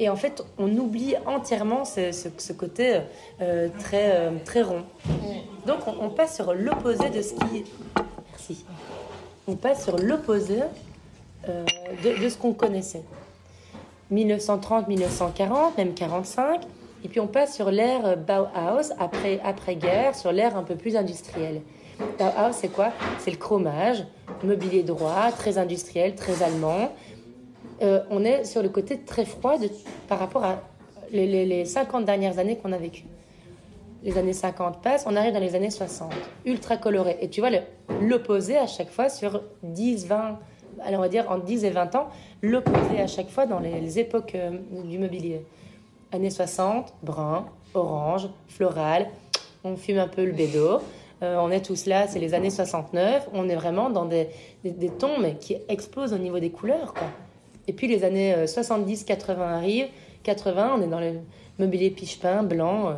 Et 0.03 0.09
en 0.09 0.17
fait, 0.17 0.45
on 0.59 0.77
oublie 0.79 1.15
entièrement 1.27 1.85
ce, 1.85 2.53
côté 2.53 3.03
euh, 3.41 3.69
très, 3.79 4.17
euh, 4.17 4.31
très 4.45 4.63
rond. 4.63 4.83
Donc, 5.65 5.79
on, 5.87 6.11
passe 6.11 6.35
sur 6.35 6.55
l'opposé 6.55 7.09
de 7.11 7.23
ce 7.23 7.35
qui. 7.35 7.65
On 9.47 9.55
passe 9.55 9.85
sur 9.85 9.97
l'opposé 9.97 10.59
euh, 11.49 11.65
de, 12.03 12.29
ce 12.29 12.37
qu'on 12.37 12.53
connaissait. 12.53 13.05
1930, 14.11 14.89
1940, 14.89 15.79
même 15.79 15.95
45. 15.95 16.63
Et 17.05 17.09
puis, 17.09 17.21
on 17.21 17.29
passe 17.29 17.55
sur 17.55 17.71
l'ère 17.71 18.17
Bauhaus, 18.17 18.93
après, 18.99 19.41
après-guerre, 19.45 20.17
sur 20.17 20.33
l'ère 20.33 20.57
un 20.57 20.65
peu 20.65 20.75
plus 20.75 20.97
industrielle. 20.97 21.61
Bauhaus, 22.19 22.53
c'est 22.53 22.73
quoi? 22.73 22.91
C'est 23.21 23.31
le 23.31 23.37
chromage, 23.37 24.05
mobilier 24.43 24.83
droit, 24.83 25.31
très 25.31 25.59
industriel, 25.59 26.17
très 26.17 26.43
allemand. 26.43 26.91
Euh, 27.83 28.01
on 28.11 28.25
est 28.25 28.45
sur 28.45 28.63
le 28.63 28.69
côté 28.69 29.01
très 29.01 29.25
froid 29.25 29.57
par 30.09 30.19
rapport 30.19 30.45
à 30.45 30.61
les, 31.11 31.65
50 31.65 32.05
dernières 32.05 32.39
années 32.39 32.57
qu'on 32.57 32.73
a 32.73 32.79
vécues. 32.79 33.05
Les 34.05 34.19
années 34.19 34.33
50 34.33 34.83
passent, 34.83 35.05
on 35.07 35.17
arrive 35.17 35.33
dans 35.33 35.41
les 35.41 35.55
années 35.55 35.71
60, 35.71 36.13
ultra 36.45 36.77
coloré. 36.77 37.19
Et 37.21 37.29
tu 37.29 37.41
vois 37.41 37.51
l'opposé 38.01 38.57
à 38.57 38.67
chaque 38.67 38.91
fois 38.91 39.09
sur 39.09 39.43
10, 39.63 40.07
20, 40.07 40.39
alors 40.85 41.01
on 41.01 41.03
va 41.03 41.09
dire 41.09 41.31
en 41.31 41.39
10 41.39 41.65
et 41.65 41.71
20 41.71 41.95
ans, 41.95 42.09
l'opposé 42.41 43.01
à 43.01 43.07
chaque 43.07 43.31
fois 43.31 43.47
dans 43.47 43.61
les, 43.61 43.99
époques 43.99 44.35
euh, 44.35 44.51
du 44.85 44.99
mobilier. 44.99 45.45
Années 46.13 46.31
60, 46.31 46.93
brun, 47.03 47.47
orange, 47.75 48.29
floral, 48.49 49.09
on 49.65 49.77
fume 49.77 49.99
un 49.99 50.09
peu 50.09 50.25
le 50.25 50.33
bédo. 50.33 50.81
Euh, 51.23 51.37
on 51.39 51.51
est 51.51 51.65
tous 51.65 51.87
là, 51.87 52.09
c'est 52.09 52.19
les 52.19 52.35
années 52.35 52.51
69, 52.51 53.29
on 53.33 53.49
est 53.49 53.55
vraiment 53.55 53.91
dans 53.91 54.05
des, 54.05 54.29
des 54.65 54.89
tons 54.89 55.19
mais 55.21 55.37
qui 55.37 55.57
explosent 55.69 56.13
au 56.13 56.19
niveau 56.19 56.41
des 56.41 56.51
couleurs. 56.51 56.93
Quoi. 56.95 57.07
Et 57.69 57.73
puis 57.73 57.87
les 57.87 58.05
années 58.05 58.35
70-80 58.45 59.31
euh, 59.31 59.57
arrivent. 59.57 59.89
80, 60.25 60.77
on 60.79 60.83
est 60.83 60.87
dans 60.87 61.01
le 61.01 61.15
mobilier 61.59 61.91
piche-pain, 61.91 62.43
blanc. 62.43 62.89
Euh, 62.89 62.93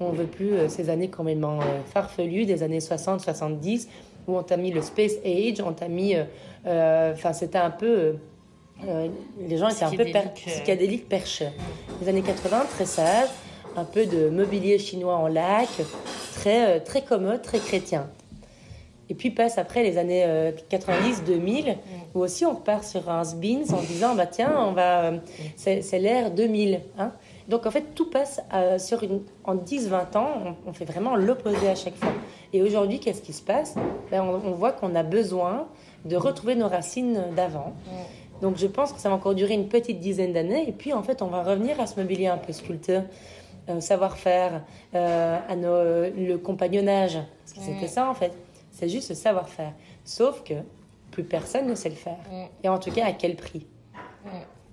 on 0.00 0.12
ne 0.12 0.16
veut 0.16 0.26
plus 0.26 0.52
euh, 0.54 0.68
ces 0.68 0.90
années 0.90 1.08
complètement 1.08 1.60
farfelues 1.92 2.46
des 2.46 2.62
années 2.62 2.80
60-70 2.80 3.86
où 4.26 4.36
on 4.36 4.42
t'a 4.42 4.56
mis 4.56 4.72
le 4.72 4.82
Space 4.82 5.14
Age, 5.24 5.60
on 5.64 5.72
t'a 5.72 5.88
mis. 5.88 6.16
Enfin, 6.64 7.32
c'était 7.34 7.58
un 7.58 7.70
peu. 7.70 8.14
les 8.82 9.58
gens 9.58 9.68
étaient 9.68 9.84
un 9.84 9.90
peu 9.90 10.06
psychédéliques, 10.34 11.08
perchés. 11.08 11.50
Les 12.00 12.08
années 12.08 12.22
80, 12.22 12.64
très 12.70 12.86
sage, 12.86 13.28
un 13.76 13.84
peu 13.84 14.06
de 14.06 14.30
mobilier 14.30 14.78
chinois 14.78 15.16
en 15.16 15.28
lac, 15.28 15.68
très, 16.36 16.80
très 16.80 17.02
commode, 17.02 17.42
très 17.42 17.58
chrétien. 17.58 18.08
Et 19.10 19.14
puis 19.14 19.30
passe 19.30 19.58
après 19.58 19.82
les 19.82 19.98
années 19.98 20.24
90-2000, 20.70 21.68
euh, 21.68 21.72
où 22.14 22.20
aussi 22.20 22.46
on 22.46 22.54
repart 22.54 22.84
sur 22.84 23.10
un 23.10 23.24
spins 23.24 23.64
en 23.72 23.82
disant 23.82 24.14
bah 24.14 24.26
tiens, 24.26 24.54
on 24.58 24.72
va, 24.72 25.04
euh, 25.04 25.18
c'est 25.56 25.98
l'ère 25.98 26.30
2000. 26.30 26.80
Hein. 26.98 27.12
Donc 27.48 27.66
en 27.66 27.70
fait, 27.70 27.94
tout 27.94 28.08
passe 28.08 28.40
euh, 28.54 28.78
sur 28.78 29.02
une, 29.02 29.20
en 29.44 29.56
10-20 29.56 30.16
ans, 30.16 30.56
on, 30.66 30.72
fait 30.72 30.86
vraiment 30.86 31.16
l'opposé 31.16 31.68
à 31.68 31.74
chaque 31.74 31.96
fois. 31.96 32.12
Et 32.54 32.62
aujourd'hui, 32.62 32.98
qu'est-ce 32.98 33.20
qui 33.20 33.34
se 33.34 33.42
passe? 33.42 33.74
Ben, 34.10 34.22
on, 34.22 34.52
voit 34.52 34.72
qu'on 34.72 34.94
a 34.94 35.02
besoin 35.02 35.68
de 36.06 36.16
retrouver 36.16 36.54
nos 36.54 36.68
racines 36.68 37.24
d'avant. 37.36 37.74
Donc 38.40 38.56
je 38.56 38.66
pense 38.66 38.92
que 38.92 39.00
ça 39.00 39.08
va 39.10 39.16
encore 39.16 39.34
durer 39.34 39.54
une 39.54 39.68
petite 39.68 40.00
dizaine 40.00 40.32
d'années. 40.32 40.66
Et 40.68 40.72
puis 40.72 40.94
en 40.94 41.02
fait, 41.02 41.20
on 41.20 41.26
va 41.26 41.42
revenir 41.42 41.78
à 41.80 41.86
ce 41.86 42.00
mobilier 42.00 42.28
un 42.28 42.38
peu 42.38 42.52
sculpté, 42.52 43.00
savoir-faire, 43.80 44.62
à 44.94 45.56
nos, 45.56 45.82
le 45.82 46.36
compagnonnage. 46.36 47.18
Parce 47.44 47.58
que 47.58 47.72
c'était 47.72 47.88
ça 47.88 48.08
en 48.08 48.14
fait 48.14 48.32
c'est 48.74 48.88
juste 48.88 49.08
le 49.08 49.14
savoir-faire. 49.14 49.72
Sauf 50.04 50.42
que 50.42 50.54
plus 51.12 51.24
personne 51.24 51.66
ne 51.66 51.74
sait 51.74 51.88
le 51.88 51.94
faire. 51.94 52.18
Mm. 52.30 52.44
Et 52.64 52.68
en 52.68 52.78
tout 52.78 52.90
cas, 52.90 53.06
à 53.06 53.12
quel 53.12 53.36
prix 53.36 53.66
mm. 54.24 54.28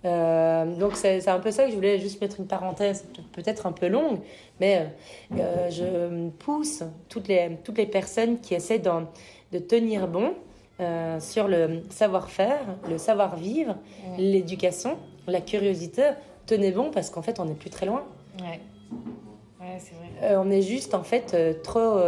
euh, 0.06 0.66
donc 0.76 0.96
c'est 0.96 1.28
un 1.30 1.40
peu 1.40 1.52
ça 1.52 1.66
que 1.66 1.70
je 1.70 1.76
voulais 1.76 2.00
juste 2.00 2.20
mettre 2.20 2.40
une 2.40 2.48
parenthèse, 2.48 3.06
peut-être 3.32 3.68
un 3.68 3.72
peu 3.72 3.88
longue, 3.88 4.20
mais 4.60 4.88
euh, 5.38 5.70
je 5.70 6.30
pousse 6.30 6.84
toutes 7.08 7.28
les, 7.28 7.58
toutes 7.64 7.78
les 7.78 7.86
personnes 7.86 8.40
qui 8.40 8.56
essaient 8.56 8.80
de, 8.80 9.60
tenir 9.60 10.08
bon 10.08 10.34
euh, 10.80 11.20
sur 11.20 11.48
le 11.48 11.84
savoir-faire, 11.90 12.66
le 12.90 12.98
savoir-vivre, 12.98 13.76
mm. 13.76 14.18
l'éducation, 14.18 14.98
la 15.28 15.42
curiosité. 15.42 16.12
Tenez 16.48 16.72
bon 16.72 16.90
parce 16.90 17.12
qu'en 17.12 17.22
fait, 17.22 17.40
on 17.40 17.46
n'est 17.46 17.54
plus 17.54 17.70
très 17.70 17.86
loin. 17.86 18.04
Ouais. 18.40 18.60
Ouais, 19.62 19.78
c'est 19.78 19.94
vrai. 19.94 20.36
on 20.38 20.50
est 20.50 20.64
juste 20.64 20.96
en 20.96 21.04
fait 21.04 21.62
trop 21.62 22.00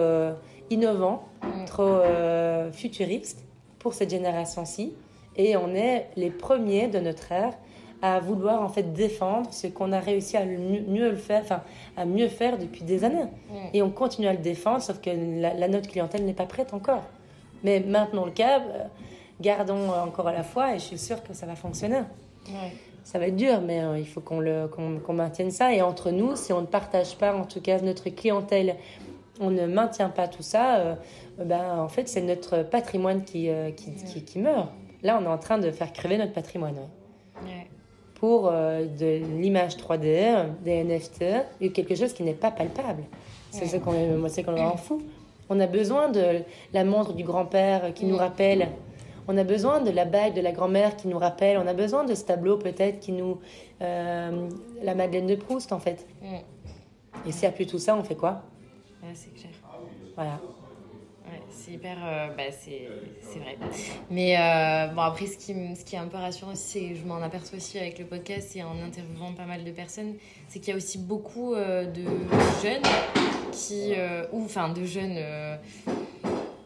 innovant, 0.69 1.27
mm. 1.41 1.65
trop 1.65 1.83
euh, 1.83 2.71
futuriste 2.71 3.43
pour 3.79 3.93
cette 3.93 4.09
génération-ci. 4.09 4.93
Et 5.35 5.57
on 5.57 5.73
est 5.73 6.07
les 6.15 6.29
premiers 6.29 6.87
de 6.87 6.99
notre 6.99 7.31
ère 7.31 7.53
à 8.01 8.19
vouloir 8.19 8.61
en 8.61 8.69
fait 8.69 8.93
défendre 8.93 9.53
ce 9.53 9.67
qu'on 9.67 9.93
a 9.93 9.99
réussi 9.99 10.35
à 10.35 10.45
mieux, 10.45 11.09
le 11.09 11.15
faire, 11.15 11.41
enfin 11.41 11.61
à 11.95 12.05
mieux 12.05 12.27
faire 12.27 12.57
depuis 12.57 12.83
des 12.83 13.03
années. 13.03 13.23
Mm. 13.23 13.55
Et 13.73 13.81
on 13.81 13.89
continue 13.89 14.27
à 14.27 14.33
le 14.33 14.39
défendre, 14.39 14.81
sauf 14.81 14.99
que 15.01 15.09
la, 15.09 15.53
la 15.53 15.67
notre 15.67 15.89
clientèle 15.89 16.25
n'est 16.25 16.33
pas 16.33 16.45
prête 16.45 16.73
encore. 16.73 17.03
Mais 17.63 17.79
maintenant 17.79 18.25
le 18.25 18.31
cap, 18.31 18.63
euh, 18.67 18.83
gardons 19.41 19.89
encore 19.89 20.27
à 20.27 20.33
la 20.33 20.43
fois 20.43 20.75
et 20.75 20.79
je 20.79 20.83
suis 20.83 20.99
sûre 20.99 21.23
que 21.23 21.33
ça 21.33 21.45
va 21.45 21.55
fonctionner. 21.55 22.01
Ça 23.03 23.19
va 23.19 23.27
être 23.27 23.35
dur, 23.35 23.61
mais 23.61 23.81
euh, 23.81 23.97
il 23.97 24.07
faut 24.07 24.21
qu'on 24.21 24.41
qu'on 24.69 25.13
maintienne 25.13 25.51
ça. 25.51 25.73
Et 25.73 25.81
entre 25.81 26.11
nous, 26.11 26.35
si 26.35 26.53
on 26.53 26.61
ne 26.61 26.65
partage 26.65 27.17
pas, 27.17 27.35
en 27.35 27.43
tout 27.43 27.59
cas, 27.59 27.79
notre 27.79 28.09
clientèle 28.09 28.75
on 29.39 29.49
ne 29.49 29.65
maintient 29.65 30.09
pas 30.09 30.27
tout 30.27 30.43
ça, 30.43 30.77
euh, 30.77 30.95
ben, 31.37 31.79
en 31.79 31.87
fait, 31.87 32.07
c'est 32.07 32.21
notre 32.21 32.63
patrimoine 32.63 33.23
qui, 33.23 33.49
euh, 33.49 33.71
qui, 33.71 33.93
qui, 34.23 34.39
meurt. 34.39 34.69
Là, 35.01 35.19
on 35.21 35.25
est 35.25 35.29
en 35.29 35.37
train 35.37 35.57
de 35.57 35.69
faire 35.71 35.91
crever 35.91 36.17
notre 36.17 36.33
patrimoine. 36.33 36.75
Pour 38.15 38.47
euh, 38.47 38.85
de 38.85 39.21
l'image 39.41 39.75
3D, 39.75 40.45
des 40.63 40.83
NFT, 40.83 41.23
et 41.59 41.71
quelque 41.71 41.95
chose 41.95 42.13
qui 42.13 42.23
n'est 42.23 42.33
pas 42.33 42.51
palpable. 42.51 43.03
C'est 43.51 43.65
ce 43.65 43.77
qu'on 43.77 43.91
moi, 44.17 44.29
c'est 44.29 44.43
qu'on 44.43 44.57
en 44.57 44.77
fout. 44.77 45.03
On 45.49 45.59
a 45.59 45.67
besoin 45.67 46.09
de 46.09 46.39
la 46.71 46.85
montre 46.85 47.13
du 47.13 47.23
grand-père 47.23 47.93
qui 47.93 48.05
nous 48.05 48.15
rappelle. 48.15 48.69
On 49.27 49.37
a 49.37 49.43
besoin 49.43 49.81
de 49.81 49.91
la 49.91 50.05
bague 50.05 50.33
de 50.33 50.41
la 50.41 50.53
grand-mère 50.53 50.95
qui 50.95 51.07
nous 51.07 51.17
rappelle. 51.17 51.57
On 51.57 51.67
a 51.67 51.73
besoin 51.73 52.05
de 52.05 52.15
ce 52.15 52.23
tableau 52.23 52.57
peut-être 52.57 52.99
qui 53.01 53.11
nous... 53.11 53.39
la 53.81 54.95
Madeleine 54.95 55.27
de 55.27 55.35
Proust, 55.35 55.73
en 55.73 55.79
fait. 55.79 56.07
Et 57.25 57.31
s'il 57.31 57.41
n'y 57.41 57.47
a 57.47 57.51
plus 57.51 57.67
tout 57.67 57.79
ça, 57.79 57.95
on 57.95 58.03
fait 58.03 58.15
quoi? 58.15 58.43
C'est 59.13 59.33
clair. 59.33 59.51
Voilà. 60.15 60.39
c'est 61.49 61.71
hyper. 61.71 61.97
Euh, 62.03 62.27
bah, 62.35 62.43
c'est 62.51 63.39
vrai. 63.39 63.57
Mais 64.09 64.37
euh, 64.37 64.93
bon, 64.93 65.01
après, 65.01 65.27
ce 65.27 65.37
qui, 65.37 65.53
ce 65.75 65.83
qui 65.85 65.95
est 65.95 65.99
un 65.99 66.07
peu 66.07 66.17
rassurant 66.17 66.51
aussi, 66.51 66.89
c'est 66.89 66.95
je 66.95 67.05
m'en 67.05 67.21
aperçois 67.21 67.57
aussi 67.57 67.77
avec 67.77 67.99
le 67.99 68.05
podcast 68.05 68.55
et 68.55 68.63
en 68.63 68.81
interviewant 68.81 69.33
pas 69.33 69.45
mal 69.45 69.63
de 69.63 69.71
personnes, 69.71 70.15
c'est 70.47 70.59
qu'il 70.59 70.69
y 70.69 70.73
a 70.73 70.77
aussi 70.77 70.97
beaucoup 70.97 71.55
de 71.55 72.05
jeunes 72.61 72.83
qui. 73.51 73.93
ou 74.31 74.45
enfin, 74.45 74.69
de 74.69 74.83
jeunes 74.85 75.17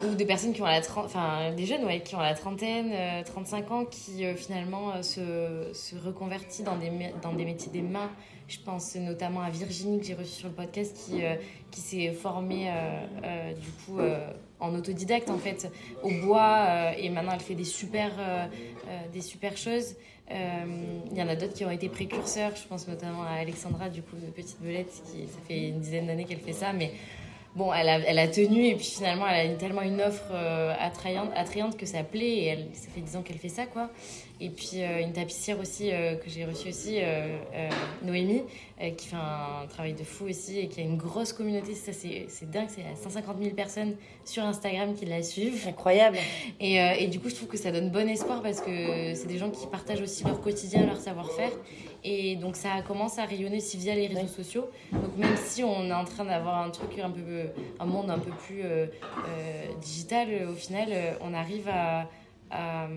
ou 0.04 0.16
des 0.16 0.26
personnes 0.26 0.54
qui 0.54 0.62
ont 0.62 0.66
la 0.66 0.82
enfin 0.98 1.52
des 1.56 1.66
jeunes 1.66 1.88
qui 2.02 2.16
ont 2.16 2.20
la 2.20 2.36
trentaine, 2.36 2.94
35 3.26 3.72
ans, 3.72 3.86
qui 3.86 4.24
finalement 4.36 5.02
se, 5.02 5.70
se 5.74 5.96
reconvertissent 5.96 6.64
dans 6.64 6.78
des, 6.78 6.92
dans 7.22 7.34
des 7.34 7.46
métiers 7.46 7.72
des 7.72 7.82
mains 7.82 8.12
je 8.48 8.60
pense 8.60 8.96
notamment 8.96 9.42
à 9.42 9.50
Virginie 9.50 10.00
que 10.00 10.06
j'ai 10.06 10.14
reçue 10.14 10.40
sur 10.40 10.48
le 10.48 10.54
podcast 10.54 10.96
qui, 11.06 11.24
euh, 11.24 11.36
qui 11.72 11.82
s'est 11.82 12.14
formée 12.14 12.70
euh, 12.70 12.74
euh, 13.24 13.54
du 13.54 13.70
coup 13.86 14.00
en 14.60 14.74
autodidacte 14.74 15.30
en 15.30 15.38
fait 15.38 15.72
au 16.02 16.10
bois 16.26 16.94
et 16.98 17.10
maintenant 17.10 17.34
elle 17.34 17.42
fait 17.42 17.56
des 17.56 17.64
super, 17.64 18.12
des 19.14 19.22
super 19.22 19.56
choses. 19.56 19.96
Il 20.32 21.18
y 21.18 21.22
en 21.22 21.28
a 21.28 21.36
d'autres 21.36 21.54
qui 21.54 21.64
ont 21.64 21.72
été 21.72 21.90
précurseurs, 21.90 22.56
je 22.56 22.68
pense 22.68 22.88
notamment 22.88 23.24
à 23.24 23.40
Alexandra 23.40 23.90
du 23.90 24.02
coup 24.02 24.16
de 24.16 24.32
Petite 24.32 24.60
Belette 24.62 24.90
qui 24.90 25.28
ça 25.28 25.40
fait 25.48 25.70
une 25.70 25.80
dizaine 25.80 26.08
d'années 26.08 26.26
qu'elle 26.26 26.40
fait 26.40 26.54
ça 26.54 26.74
mais 26.74 26.92
bon, 27.58 27.74
elle 27.74 27.90
a, 27.90 28.00
elle 28.00 28.20
a 28.20 28.28
tenu 28.28 28.66
et 28.68 28.76
puis 28.76 28.86
finalement 28.86 29.28
elle 29.28 29.52
a 29.52 29.56
tellement 29.56 29.82
une 29.82 30.00
offre 30.02 30.32
attrayante, 30.80 31.32
attrayante 31.36 31.76
que 31.76 31.86
ça 31.86 32.04
plaît 32.04 32.26
et 32.26 32.46
elle, 32.46 32.68
ça 32.74 32.88
fait 32.94 33.02
10 33.02 33.18
ans 33.18 33.22
qu'elle 33.24 33.40
fait 33.40 33.50
ça 33.50 33.66
quoi. 33.66 33.90
Et 34.40 34.50
puis 34.50 34.84
euh, 34.84 35.02
une 35.02 35.14
tapissière 35.14 35.60
aussi 35.60 35.92
euh, 35.92 36.16
que 36.16 36.30
j'ai 36.30 36.46
reçue 36.46 36.70
aussi, 36.70 37.00
euh, 37.02 37.38
Noémie, 38.04 38.44
qui 38.98 39.08
fait 39.08 39.16
un 39.16 39.66
travail 39.68 39.94
de 39.94 40.04
fou 40.04 40.26
aussi 40.26 40.60
et 40.60 40.68
qui 40.68 40.82
a 40.82 40.84
une 40.84 40.98
grosse 40.98 41.34
communauté. 41.34 41.74
Ça, 41.74 41.92
c'est 41.94 42.52
dingue, 42.52 42.68
c'est 42.70 42.84
150 43.02 43.38
000 43.42 43.56
personnes 43.56 43.96
sur 44.24 44.44
Instagram 44.44 44.94
qui 44.94 45.06
la 45.06 45.24
suivent. 45.24 45.68
Incroyable. 45.68 46.18
Et, 46.60 46.76
et, 46.76 47.08
du 47.08 47.20
coup, 47.20 47.30
je 47.30 47.36
trouve 47.36 47.48
que 47.48 47.58
ça 47.58 47.72
donne 47.72 47.90
bon 47.90 48.08
espoir 48.08 48.44
parce 48.44 48.62
que 48.62 49.16
c'est 49.16 49.26
des 49.26 49.40
gens 49.40 49.50
qui 49.50 49.66
partagent 49.66 50.02
aussi 50.02 50.24
leur 50.24 50.40
quotidien, 50.42 50.86
leur 50.86 51.00
savoir-faire. 51.00 51.52
Et 52.04 52.36
donc 52.36 52.56
ça 52.56 52.84
commence 52.88 53.18
à 53.18 53.26
rayonner 53.26 53.58
aussi 53.58 53.78
via 53.78 53.96
les 53.96 54.06
réseaux 54.06 54.28
sociaux. 54.28 54.70
Donc 54.92 55.18
même 55.18 55.36
si 55.38 55.64
on 55.64 55.86
est 55.86 55.94
en 55.94 56.06
train 56.06 56.26
d'avoir 56.26 56.60
un 56.60 56.70
truc 56.70 57.00
un 57.00 57.10
peu, 57.10 57.50
un 57.80 57.86
monde 57.86 58.12
un 58.12 58.20
peu 58.20 58.32
plus 58.32 58.62
digital, 59.82 60.28
au 60.52 60.56
final, 60.56 60.90
on 61.22 61.34
arrive 61.34 61.68
à, 61.68 62.08
à 62.52 62.88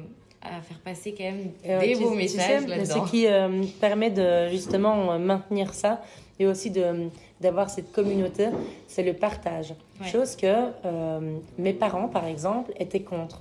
à 0.43 0.61
faire 0.63 0.79
passer 0.79 1.15
quand 1.17 1.25
même 1.25 1.51
euh, 1.67 1.81
des 1.81 1.97
beaux 1.97 2.15
messages 2.15 2.67
là-dedans. 2.67 3.05
Ce 3.07 3.11
qui 3.11 3.27
euh, 3.27 3.63
permet 3.81 4.11
de 4.11 4.49
justement 4.49 5.19
maintenir 5.19 5.75
ça 5.75 6.03
et 6.39 6.47
aussi 6.47 6.71
de 6.71 7.09
d'avoir 7.41 7.71
cette 7.71 7.91
communauté, 7.93 8.49
c'est 8.87 9.03
le 9.03 9.15
partage. 9.15 9.75
Chose 10.05 10.37
que 10.37 10.47
euh, 10.85 11.39
mes 11.57 11.73
parents, 11.73 12.07
par 12.07 12.27
exemple, 12.27 12.71
étaient 12.79 13.01
contre. 13.01 13.41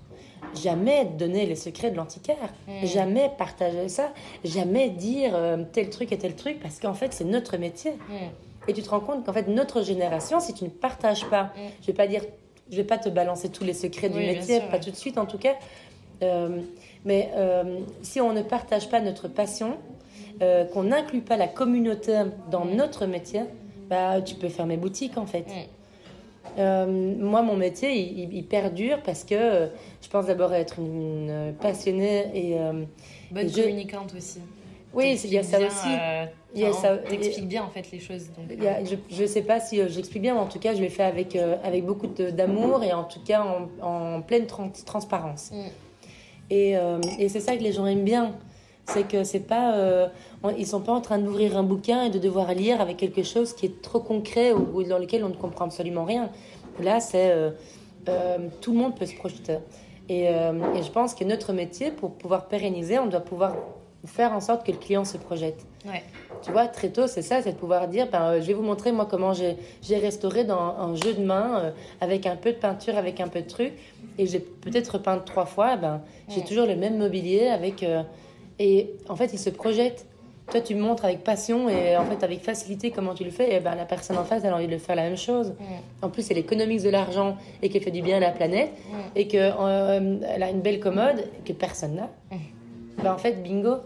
Jamais 0.55 1.03
donner 1.03 1.45
les 1.45 1.55
secrets 1.55 1.91
de 1.91 1.97
l'antiquaire, 1.97 2.53
hmm. 2.67 2.85
jamais 2.85 3.29
partager 3.38 3.89
ça, 3.89 4.13
jamais 4.45 4.89
dire 4.89 5.38
tel 5.73 5.89
truc 5.89 6.13
et 6.13 6.17
tel 6.17 6.33
truc, 6.35 6.59
parce 6.62 6.79
qu'en 6.79 6.93
fait, 6.93 7.13
c'est 7.13 7.25
notre 7.25 7.57
métier. 7.57 7.91
Hmm. 7.91 8.29
Et 8.69 8.73
tu 8.73 8.81
te 8.81 8.89
rends 8.89 9.01
compte 9.01 9.25
qu'en 9.25 9.33
fait, 9.33 9.49
notre 9.49 9.81
génération, 9.83 10.39
si 10.39 10.53
tu 10.53 10.63
ne 10.63 10.69
partages 10.69 11.25
pas, 11.25 11.43
hmm. 11.43 11.69
je 11.81 11.88
vais 11.88 11.93
pas 11.93 12.07
dire, 12.07 12.23
je 12.71 12.77
vais 12.77 12.85
pas 12.85 12.97
te 12.97 13.09
balancer 13.09 13.49
tous 13.49 13.65
les 13.65 13.73
secrets 13.73 14.09
du 14.09 14.19
métier, 14.19 14.62
pas 14.71 14.79
tout 14.79 14.91
de 14.91 14.95
suite 14.95 15.17
en 15.17 15.25
tout 15.25 15.38
cas, 15.38 15.55
mais 17.05 17.32
euh, 17.36 17.79
si 18.01 18.19
on 18.21 18.34
ne 18.34 18.41
partage 18.41 18.89
pas 18.89 18.99
notre 18.99 19.27
passion, 19.27 19.77
euh, 20.41 20.65
qu'on 20.65 20.84
n'inclut 20.84 21.21
pas 21.21 21.38
la 21.38 21.47
communauté 21.47 22.17
dans 22.51 22.65
mm. 22.65 22.75
notre 22.75 23.05
métier, 23.05 23.41
bah, 23.89 24.21
tu 24.21 24.36
peux 24.36 24.49
fermer 24.49 24.77
boutique 24.77 25.17
en 25.17 25.25
fait. 25.25 25.45
Mm. 25.47 26.58
Euh, 26.58 27.15
moi, 27.19 27.41
mon 27.41 27.55
métier, 27.55 27.93
il, 27.95 28.43
perdure 28.45 29.01
parce 29.03 29.23
que 29.23 29.69
je 30.01 30.10
pense 30.10 30.25
d'abord 30.25 30.53
être 30.53 30.79
une, 30.79 31.53
passionnée 31.62 32.25
et. 32.34 32.58
Bonne 33.32 33.51
communicante 33.51 34.13
aussi. 34.17 34.39
Oui, 34.91 35.19
il 35.23 35.32
y 35.32 35.38
a 35.38 35.43
ça 35.43 35.60
aussi. 35.60 35.89
il 36.55 36.62
y 36.62 36.65
a 36.65 36.73
ça. 36.73 36.97
T'expliques 36.97 37.47
bien 37.47 37.63
en 37.63 37.69
fait 37.69 37.91
les 37.91 37.99
choses. 37.99 38.32
je 38.49 39.21
ne 39.21 39.27
sais 39.27 39.43
pas 39.43 39.60
si 39.60 39.79
j'explique 39.89 40.23
bien, 40.23 40.34
mais 40.34 40.39
en 40.39 40.47
tout 40.47 40.58
cas, 40.58 40.73
je 40.73 40.82
le 40.82 40.89
fais 40.89 41.03
avec, 41.03 41.36
avec 41.36 41.86
beaucoup 41.86 42.08
d'amour 42.08 42.84
et 42.84 42.91
en 42.91 43.03
tout 43.03 43.21
cas 43.23 43.43
en, 43.43 43.86
en 43.86 44.21
pleine 44.21 44.47
transparence. 44.47 45.51
Mm. 45.51 45.67
Et, 46.49 46.77
euh, 46.77 46.99
et 47.17 47.29
c'est 47.29 47.39
ça 47.39 47.55
que 47.55 47.63
les 47.63 47.71
gens 47.71 47.85
aiment 47.85 48.03
bien. 48.03 48.33
C'est 48.85 49.07
que 49.07 49.23
c'est 49.23 49.41
pas, 49.41 49.75
euh, 49.75 50.07
ils 50.57 50.65
sont 50.65 50.81
pas 50.81 50.93
en 50.93 51.01
train 51.01 51.19
d'ouvrir 51.19 51.55
un 51.57 51.63
bouquin 51.63 52.05
et 52.05 52.09
de 52.09 52.17
devoir 52.17 52.53
lire 52.53 52.81
avec 52.81 52.97
quelque 52.97 53.21
chose 53.21 53.53
qui 53.53 53.67
est 53.67 53.81
trop 53.83 53.99
concret 53.99 54.51
ou, 54.51 54.83
dans 54.83 54.97
lequel 54.97 55.23
on 55.23 55.29
ne 55.29 55.35
comprend 55.35 55.65
absolument 55.65 56.05
rien. 56.05 56.31
Là, 56.81 56.99
c'est 56.99 57.31
euh, 57.31 58.38
tout 58.62 58.71
le 58.71 58.79
monde 58.79 58.95
peut 58.95 59.05
se 59.05 59.15
projeter. 59.15 59.57
Et, 60.07 60.23
et, 60.23 60.81
je 60.81 60.91
pense 60.91 61.13
que 61.13 61.23
notre 61.23 61.53
métier, 61.53 61.91
pour 61.91 62.13
pouvoir 62.13 62.47
pérenniser, 62.47 62.97
on 62.97 63.05
doit 63.05 63.19
pouvoir 63.19 63.53
faire 64.05 64.33
en 64.33 64.39
sorte 64.39 64.65
que 64.65 64.71
le 64.71 64.77
client 64.77 65.05
se 65.05 65.17
projette. 65.17 65.65
Ouais. 65.85 66.03
Tu 66.41 66.51
vois, 66.51 66.67
très 66.67 66.89
tôt, 66.89 67.07
c'est 67.07 67.21
ça, 67.21 67.41
c'est 67.41 67.51
de 67.51 67.57
pouvoir 67.57 67.88
dire, 67.88 68.07
ben, 68.09 68.39
je 68.39 68.45
vais 68.45 68.53
vous 68.53 68.63
montrer 68.63 68.91
moi 68.91 69.05
comment 69.09 69.33
j'ai 69.33 69.97
restauré 69.97 70.45
dans 70.45 70.59
un 70.59 70.95
jeu 70.95 71.13
de 71.13 71.23
main 71.23 71.73
avec 71.99 72.25
un 72.25 72.38
peu 72.38 72.51
de 72.51 72.57
peinture, 72.57 72.97
avec 72.97 73.19
un 73.19 73.27
peu 73.27 73.41
de 73.41 73.47
truc 73.47 73.73
et 74.19 74.27
j'ai 74.27 74.39
peut-être 74.39 74.89
repeint 74.89 75.17
trois 75.19 75.45
fois, 75.45 75.77
ben, 75.77 76.01
j'ai 76.27 76.43
toujours 76.43 76.65
le 76.65 76.75
même 76.75 76.97
mobilier 76.97 77.47
avec. 77.47 77.83
Euh, 77.83 78.03
et 78.59 78.91
en 79.07 79.15
fait, 79.15 79.31
il 79.31 79.39
se 79.39 79.49
projette. 79.49 80.05
Toi, 80.51 80.59
tu 80.59 80.75
montres 80.75 81.05
avec 81.05 81.23
passion 81.23 81.69
et 81.69 81.95
en 81.95 82.03
fait 82.05 82.23
avec 82.23 82.41
facilité 82.41 82.89
comment 82.91 83.13
tu 83.13 83.23
le 83.23 83.29
fais, 83.29 83.55
et 83.55 83.59
ben, 83.59 83.75
la 83.75 83.85
personne 83.85 84.17
en 84.17 84.25
face, 84.25 84.43
elle 84.43 84.51
a 84.51 84.55
envie 84.55 84.67
de 84.67 84.77
faire 84.77 84.95
la 84.95 85.03
même 85.03 85.17
chose. 85.17 85.53
En 86.01 86.09
plus, 86.09 86.29
elle 86.31 86.39
économise 86.39 86.83
de 86.83 86.89
l'argent 86.89 87.38
et 87.62 87.69
qu'elle 87.69 87.83
fait 87.83 87.91
du 87.91 88.01
bien 88.01 88.17
à 88.17 88.19
la 88.19 88.31
planète 88.31 88.71
et 89.15 89.27
qu'elle 89.27 89.53
euh, 89.57 90.19
a 90.41 90.49
une 90.49 90.62
belle 90.62 90.79
commode 90.79 91.23
que 91.45 91.53
personne 91.53 91.95
n'a. 91.95 92.09
Ben, 93.03 93.13
en 93.13 93.17
fait, 93.17 93.41
bingo. 93.43 93.77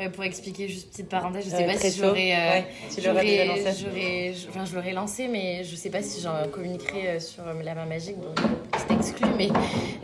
Euh, 0.00 0.08
pour 0.10 0.24
expliquer 0.24 0.68
juste 0.68 0.90
petite 0.90 1.08
parenthèse, 1.08 1.44
je 1.44 1.50
sais 1.50 1.64
pas 1.64 1.76
si 1.76 1.98
j'aurais, 1.98 2.32
euh, 2.32 2.60
j'aurais, 2.98 4.34
enfin 4.48 4.64
je 4.64 4.74
l'aurais 4.74 4.92
lancé, 4.92 5.28
mais 5.28 5.64
je 5.64 5.76
sais 5.76 5.90
pas 5.90 6.02
si 6.02 6.20
j'en 6.20 6.48
communiquerai 6.50 7.08
euh, 7.08 7.20
sur 7.20 7.42
la 7.44 7.74
main 7.74 7.86
magique, 7.86 8.20
donc 8.20 8.38
c'est 8.76 8.94
exclu, 8.94 9.26
mais 9.36 9.48